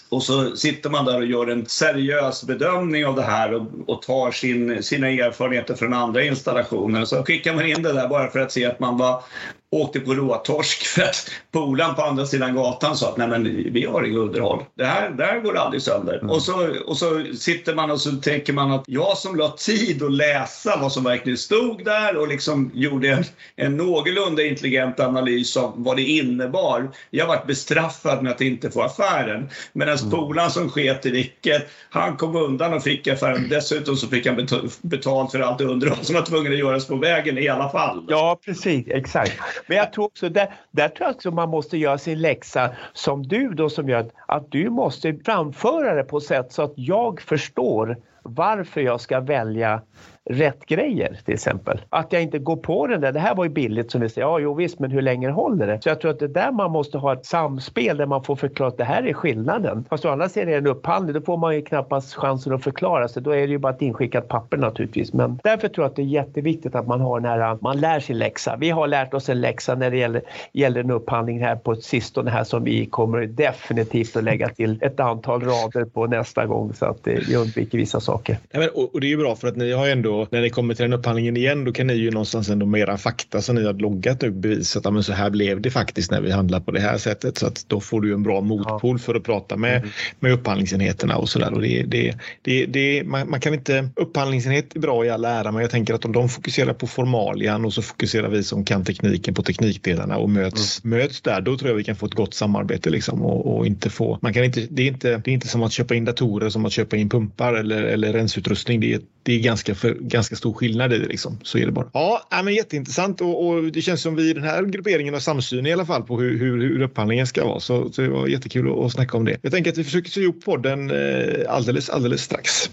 [0.09, 4.01] Och så sitter man där och gör en seriös bedömning av det här och, och
[4.01, 7.05] tar sin, sina erfarenheter från andra installationer.
[7.05, 9.23] Så skickar man in det där bara för att se att man var
[9.71, 13.85] åkte på råtorsk för att polaren på andra sidan gatan sa att nej men vi
[13.85, 14.63] har inget underhåll.
[14.75, 16.17] Det här, det här går aldrig sönder.
[16.17, 16.29] Mm.
[16.29, 20.03] Och, så, och så sitter man och så tänker man att jag som la tid
[20.03, 23.23] att läsa vad som verkligen stod där och liksom gjorde en,
[23.55, 26.91] en någorlunda intelligent analys av vad det innebar.
[27.09, 29.49] Jag varit bestraffad med att inte få affären.
[29.73, 30.11] Medan mm.
[30.11, 33.49] polaren som sket i vilket, han kom undan och fick affären.
[33.49, 34.47] Dessutom så fick han
[34.81, 38.05] betalt för allt underhåll som var tvungen att göras på vägen i alla fall.
[38.07, 38.87] Ja, precis.
[38.87, 39.39] Exakt.
[39.67, 43.23] Men jag tror också, där, där tror jag också man måste göra sin läxa som
[43.23, 47.97] du då som gör att du måste framföra det på sätt så att jag förstår
[48.23, 49.81] varför jag ska välja
[50.29, 51.81] rätt grejer till exempel.
[51.89, 54.27] Att jag inte går på den där, det här var ju billigt som vi säger,
[54.27, 55.81] ja jo visst men hur länge håller det?
[55.81, 58.35] Så jag tror att det är där man måste ha ett samspel där man får
[58.35, 59.85] förklara att det här är skillnaden.
[59.89, 62.63] Fast å andra sidan är det en upphandling, då får man ju knappast chansen att
[62.63, 63.23] förklara sig.
[63.23, 65.13] Då är det ju bara ett inskickat papper naturligtvis.
[65.13, 67.99] Men därför tror jag att det är jätteviktigt att man har den här, man lär
[67.99, 68.55] sig läxa.
[68.59, 72.31] Vi har lärt oss en läxa när det gäller, gäller en upphandling här på sistone
[72.31, 76.85] här som vi kommer definitivt att lägga till ett antal rader på nästa gång så
[76.85, 78.37] att eh, vi undviker vissa saker.
[78.51, 80.27] Ja, men, och, och det är ju bra för att ni har ju ändå och
[80.31, 83.41] när det kommer till den upphandlingen igen då kan ni ju någonstans ändå mera fakta
[83.41, 86.59] som ni har loggat nu bevisa att så här blev det faktiskt när vi handlar
[86.59, 87.37] på det här sättet.
[87.37, 89.89] Så att då får du en bra motpol för att prata med, mm.
[90.19, 91.51] med upphandlingsenheterna och sådär.
[91.61, 95.61] det, det, det, det, man, man, kan inte, upphandlingsenhet är bra i all ära men
[95.61, 99.33] jag tänker att om de fokuserar på formalian och så fokuserar vi som kan tekniken
[99.33, 100.99] på teknikdelarna och möts, mm.
[100.99, 103.89] möts där, då tror jag vi kan få ett gott samarbete liksom och, och inte
[103.89, 106.49] få, man kan inte, det är inte, det är inte som att köpa in datorer
[106.49, 108.79] som att köpa in pumpar eller, eller rensutrustning.
[108.79, 111.39] Det är, det är ganska, för, ganska stor skillnad i det liksom.
[111.43, 111.89] Så är det bara.
[111.93, 115.65] Ja, men jätteintressant och, och det känns som vi i den här grupperingen har samsyn
[115.65, 117.59] i alla fall på hur, hur, hur upphandlingen ska vara.
[117.59, 119.37] Så, så det var jättekul att, att snacka om det.
[119.41, 122.69] Jag tänker att vi försöker sy ihop podden eh, alldeles, alldeles strax.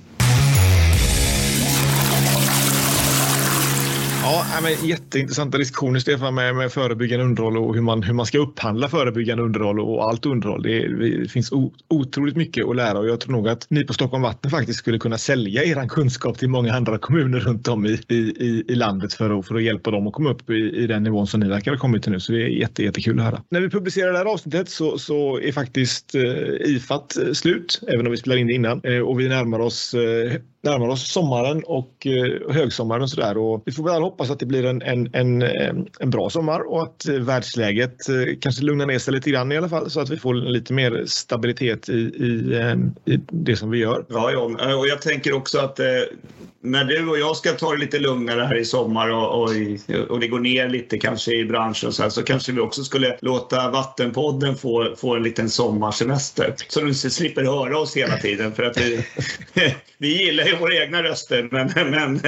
[4.29, 8.39] Ja, men jätteintressanta diskussioner Stefan med, med förebyggande underhåll och hur man, hur man ska
[8.39, 10.63] upphandla förebyggande underhåll och allt underhåll.
[10.63, 13.93] Det, det finns o, otroligt mycket att lära och jag tror nog att ni på
[13.93, 18.01] Stockholm Vatten faktiskt skulle kunna sälja er kunskap till många andra kommuner runt om i,
[18.09, 21.03] i, i landet för att, för att hjälpa dem att komma upp i, i den
[21.03, 22.21] nivån som ni verkar ha kommit till nu.
[22.21, 23.43] Så det är jätte, jättekul att höra.
[23.51, 26.23] När vi publicerar det här avsnittet så, så är faktiskt eh,
[26.65, 28.81] IFAT slut, även om vi spelar in det innan.
[28.85, 30.33] Eh, och vi närmar oss eh,
[30.67, 33.39] närmar oss sommaren och eh, högsommaren och sådär.
[33.39, 36.61] Och vi får väl hoppas att det blir en, en, en, eh, en bra sommar
[36.61, 37.97] och att eh, världsläget
[38.41, 41.05] kanske lugnar ner sig lite grann i alla fall så att vi får lite mer
[41.07, 42.63] stabilitet i, i,
[43.05, 44.05] i det som vi gör.
[44.09, 45.81] Ja, ja, och jag tänker också att
[46.61, 49.51] när du och jag ska ta det lite lugnare här i sommar och, och,
[50.09, 53.17] och det går ner lite kanske i branschen så, här, så kanske vi också skulle
[53.21, 58.63] låta Vattenpodden få, få en liten sommarsemester så du slipper höra oss hela tiden för
[58.63, 59.05] att vi,
[59.99, 62.21] vi gillar ju våra egna röster men, men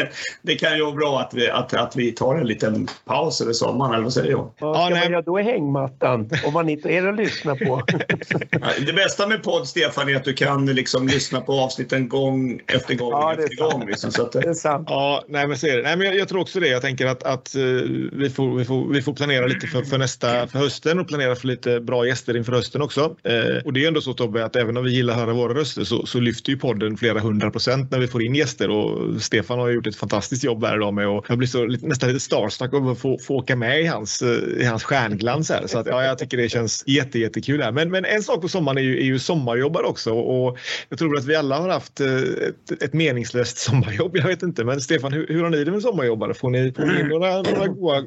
[0.43, 3.53] det kan ju vara bra att vi, att, att vi tar en liten paus över
[3.53, 4.37] sommaren eller vad säger du?
[4.37, 7.83] Vad ska ja, man göra då i hängmattan om man inte är att lyssna på?
[8.87, 12.95] det bästa med podd Stefan är att du kan liksom lyssna på avsnitten gång efter
[12.95, 13.87] gång ja, efter gång.
[13.87, 14.87] Liksom, så att, det är sant.
[14.91, 15.83] Ja, nej, men så är det.
[15.83, 16.69] Nej, men jag, jag tror också det.
[16.69, 19.99] Jag tänker att, att uh, vi, får, vi, får, vi får planera lite för, för
[19.99, 23.01] nästa för hösten och planera för lite bra gäster inför hösten också.
[23.01, 25.55] Uh, och det är ändå så Tobbe att även om vi gillar att höra våra
[25.55, 29.23] röster så, så lyfter ju podden flera hundra procent när vi får in gäster och
[29.23, 32.21] Stefan har gjort ett fantastiskt jobb här idag med och jag blir så nästan lite
[32.21, 34.23] starstruck av att få, få åka med i hans,
[34.61, 35.67] i hans stjärnglans här.
[35.67, 37.73] Så att, ja, jag tycker det känns jätte, jättekul här.
[37.73, 40.59] Men, men en sak på sommaren är ju, är ju sommarjobbare också och
[40.89, 44.65] jag tror att vi alla har haft eh, ett, ett meningslöst sommarjobb jag vet inte.
[44.65, 46.35] Men Stefan, hur, hur har ni det med sommarjobbare?
[46.35, 48.05] Får ni, får ni några, några goda,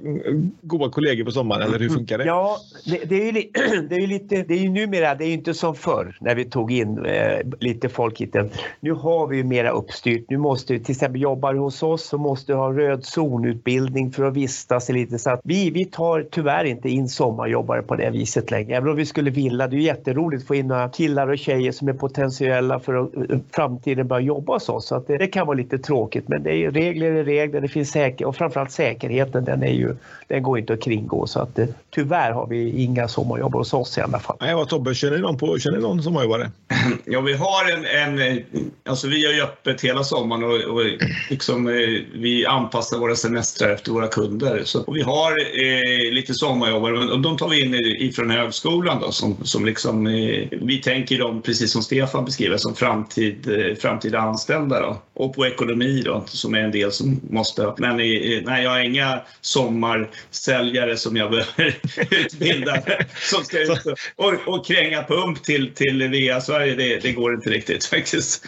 [0.61, 2.25] goda kollegor på sommaren eller hur funkar det?
[2.25, 3.31] Ja, det, det är ju,
[3.89, 6.35] det är ju lite, det är ju numera, det är ju inte som förr när
[6.35, 8.35] vi tog in eh, lite folk hit.
[8.79, 10.25] Nu har vi ju mera uppstyrt.
[10.29, 14.23] Nu måste till exempel jobbar du hos oss så måste du ha röd zonutbildning för
[14.23, 18.51] att vistas lite så att vi, vi tar tyvärr inte in sommarjobbare på det viset
[18.51, 18.77] längre.
[18.77, 19.67] Även om vi skulle vilja.
[19.67, 23.15] Det är jätteroligt att få in några killar och tjejer som är potentiella för att
[23.15, 24.87] eh, framtiden börja jobba hos oss.
[24.87, 27.61] Så att det, det kan vara lite tråkigt tråkigt men det är regler är regler,
[27.61, 29.95] det finns säker och framförallt säkerheten den, är ju,
[30.27, 33.97] den går inte att kringgå så att eh, tyvärr har vi inga sommarjobb hos oss
[33.97, 34.37] i alla fall.
[34.41, 36.51] Nej, vad Tobbe, känner ni någon, på, känner ni någon sommarjobbare?
[37.05, 38.43] Ja, vi har en, en
[38.85, 40.81] alltså vi har ju öppet hela sommaren och, och
[41.29, 41.73] liksom, eh,
[42.13, 44.61] vi anpassar våra semestrar efter våra kunder.
[44.65, 49.11] Så, och vi har eh, lite sommarjobbare och de tar vi in ifrån högskolan då,
[49.11, 54.19] som, som liksom, eh, vi tänker dem precis som Stefan beskriver som framtid, eh, framtida
[54.19, 54.97] anställda då.
[55.13, 57.73] och på ekonomi då, som är en del som måste...
[57.77, 61.77] Men i, nej, jag har inga sommarsäljare som jag behöver
[62.09, 62.81] utbilda
[63.31, 66.75] som ska ut och, och kränga pump till, till VA Sverige.
[66.75, 68.45] Det, det går inte riktigt faktiskt.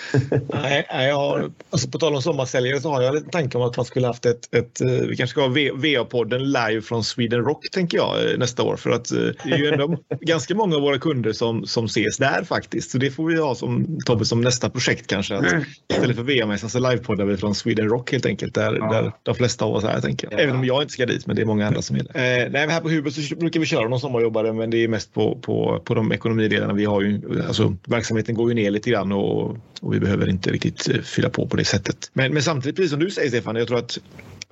[0.54, 3.78] Nej, jag har, alltså på tal om sommarsäljare så har jag en tanke om att
[3.78, 7.66] man skulle haft ett, ett eh, vi kanske ska ha VA-podden live från Sweden Rock
[7.72, 10.82] tänker jag eh, nästa år för att eh, det är ju ändå ganska många av
[10.82, 12.92] våra kunder som, som ses där faktiskt.
[12.92, 15.36] Så det får vi ha som Tobbe som nästa projekt kanske.
[15.36, 15.64] Att mm.
[15.94, 16.80] istället för VA-mässan så
[17.24, 18.54] livepoddar vi från Sweden Rock helt enkelt.
[18.54, 18.92] Där, ja.
[18.92, 20.42] där de flesta av oss är tänker jag.
[20.42, 22.06] Även om jag inte ska dit, men det är många andra som där.
[22.06, 25.14] Eh, nej, här på Hubert så brukar vi köra någon sommarjobbare, men det är mest
[25.14, 26.74] på, på, på de ekonomidelarna.
[26.74, 30.52] Vi har ju, alltså, verksamheten går ju ner lite grann och, och vi behöver inte
[30.52, 32.12] riktigt eh, fylla på på det sättet.
[32.14, 34.00] Men, men samtidigt, precis som du säger Stefan, jag tror att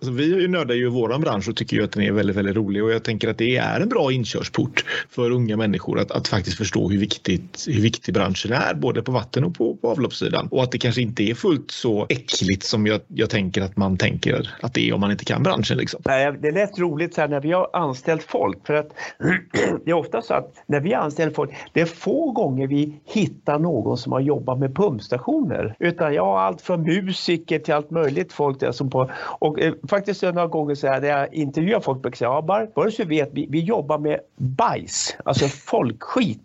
[0.02, 2.84] Alltså, vi nördar ju vår bransch och tycker ju att den är väldigt, väldigt rolig
[2.84, 6.58] och jag tänker att det är en bra inkörsport för unga människor att, att faktiskt
[6.58, 10.48] förstå hur, viktigt, hur viktig branschen är, både på vatten och på, på avloppssidan.
[10.52, 13.98] Och att det kanske inte är fullt så äckligt som jag, jag tänker att man
[13.98, 15.78] tänker att det är om man inte kan branschen.
[15.78, 16.02] Liksom.
[16.06, 18.90] Nej, det lät roligt så här, när vi har anställt folk för att
[19.86, 23.60] det är ofta så att när vi anställer folk, det är få gånger vi hittar
[23.60, 25.76] någon som har jobbat med pumpstationer.
[25.80, 29.74] Utan jag har allt från musiker till allt möjligt folk där som på, och eh,
[29.92, 33.06] faktiskt några gånger så här, när jag intervjuar folk brukar jag säga, ja, bara så
[33.06, 36.42] vet, vi, vi jobbar med bajs, alltså folkskit.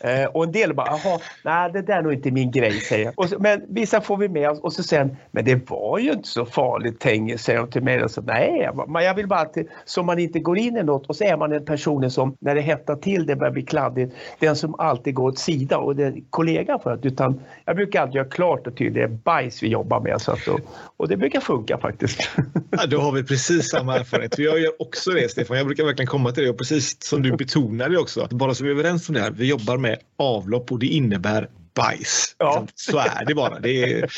[0.00, 3.12] Eh, och en del bara, jaha, nej det där är nog inte min grej, säger
[3.16, 3.28] jag.
[3.28, 6.28] Så, men vissa får vi med oss och så säger men det var ju inte
[6.28, 8.04] så farligt, Tenge, säger de till mig.
[8.04, 11.06] Och så, nej, men jag vill bara att så man inte går in i något
[11.06, 14.14] och så är man en person som, när det hettar till, det börjar bli kladdigt,
[14.38, 18.02] den som alltid går åt sidan och det är kollega för att, utan jag brukar
[18.02, 20.20] alltid göra klart och tydligt, det är bajs vi jobbar med.
[20.20, 20.60] Så att, och,
[20.96, 22.30] och det brukar funka faktiskt.
[22.70, 24.38] Ja, då har vi precis samma erfarenhet.
[24.38, 25.56] Jag gör också det Stefan.
[25.56, 28.28] Jag brukar verkligen komma till det och precis som du betonade också.
[28.30, 29.30] Bara så vi är överens om det här.
[29.30, 32.34] Vi jobbar med avlopp och det innebär bajs.
[32.38, 32.60] Ja.
[32.60, 33.58] Liksom, så är det bara.
[33.58, 34.10] Det är...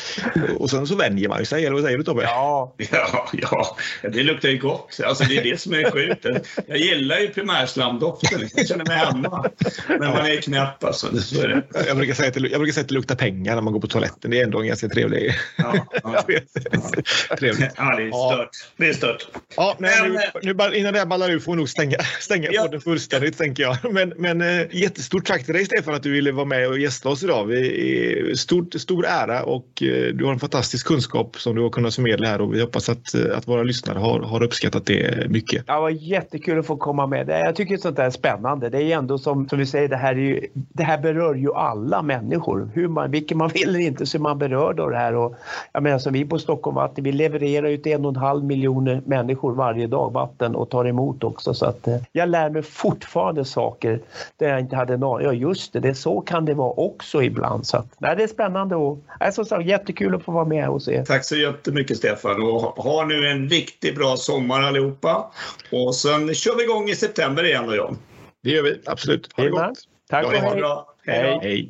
[0.57, 2.23] Och sen så vänjer man sig, eller vad säger du Tobbe?
[2.23, 2.75] Ja.
[2.77, 4.99] ja, ja, det luktar ju gott.
[5.05, 6.25] Alltså, det är det som är sjukt.
[6.67, 8.49] Jag gillar ju primärslamdoften.
[8.55, 9.49] Jag känner mig hemma.
[9.87, 11.21] Men man är knäpp alltså.
[11.21, 11.87] Så är det.
[11.87, 13.79] Jag, brukar säga att det, jag brukar säga att det luktar pengar när man går
[13.79, 14.31] på toaletten.
[14.31, 15.35] Det är ändå en ganska trevlig...
[15.57, 16.23] Ja, ja.
[17.39, 17.71] Trevligt.
[17.77, 18.49] Ja, det är stört.
[18.77, 19.27] Det är stört.
[19.55, 20.09] Ja, nej,
[20.43, 22.61] nu, nu, innan det här ballar ur får vi nog stänga, stänga ja.
[22.61, 23.93] podden fullständigt, tänker jag.
[23.93, 27.09] Men, men äh, jättestort tack till dig Stefan att du ville vara med och gästa
[27.09, 27.48] oss idag.
[27.49, 31.69] Vi är stort, stor ära och eh, du har en fantastisk kunskap som du har
[31.69, 35.29] kunnat förmedla här och vi hoppas att, eh, att våra lyssnare har, har uppskattat det
[35.29, 35.63] mycket.
[35.67, 37.29] Ja, det var jättekul att få komma med.
[37.29, 38.69] Jag tycker sånt där är spännande.
[38.69, 41.53] Det är ändå som, som vi säger, det här, är ju, det här berör ju
[41.53, 42.69] alla människor.
[42.73, 45.15] Hur man, vilken man vill eller inte så är man berörd av det här.
[45.15, 45.35] Och,
[45.73, 49.01] jag menar, som vi på Stockholm Vatten, vi levererar ut en och en halv miljoner
[49.05, 51.53] människor varje dag vatten och tar emot också.
[51.53, 53.99] Så att, eh, jag lär mig fortfarande saker
[54.37, 55.25] där jag inte hade en aning.
[55.25, 57.67] Ja, just det, det, så kan det vara också ibland ibland.
[57.67, 58.99] Så att, nej, det är spännande och
[59.33, 61.05] som sagt, jättekul att få vara med hos er.
[61.05, 65.31] Tack så jättemycket Stefan och ha nu en riktigt bra sommar allihopa.
[65.71, 67.97] Och sen kör vi igång i september igen då John.
[68.43, 69.29] Det gör vi, absolut.
[69.35, 69.79] Ha det gott.
[70.09, 70.63] Tack och hej.
[71.05, 71.39] Hej.
[71.41, 71.69] hej.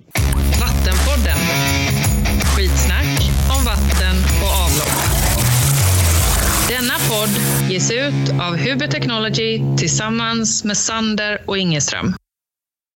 [0.61, 1.39] Vattenpodden.
[2.55, 3.20] Skitsnack
[3.57, 4.99] om vatten och avlopp.
[6.70, 7.34] Denna podd
[7.72, 12.13] ges ut av Huber Technology tillsammans med Sander och Ingeström.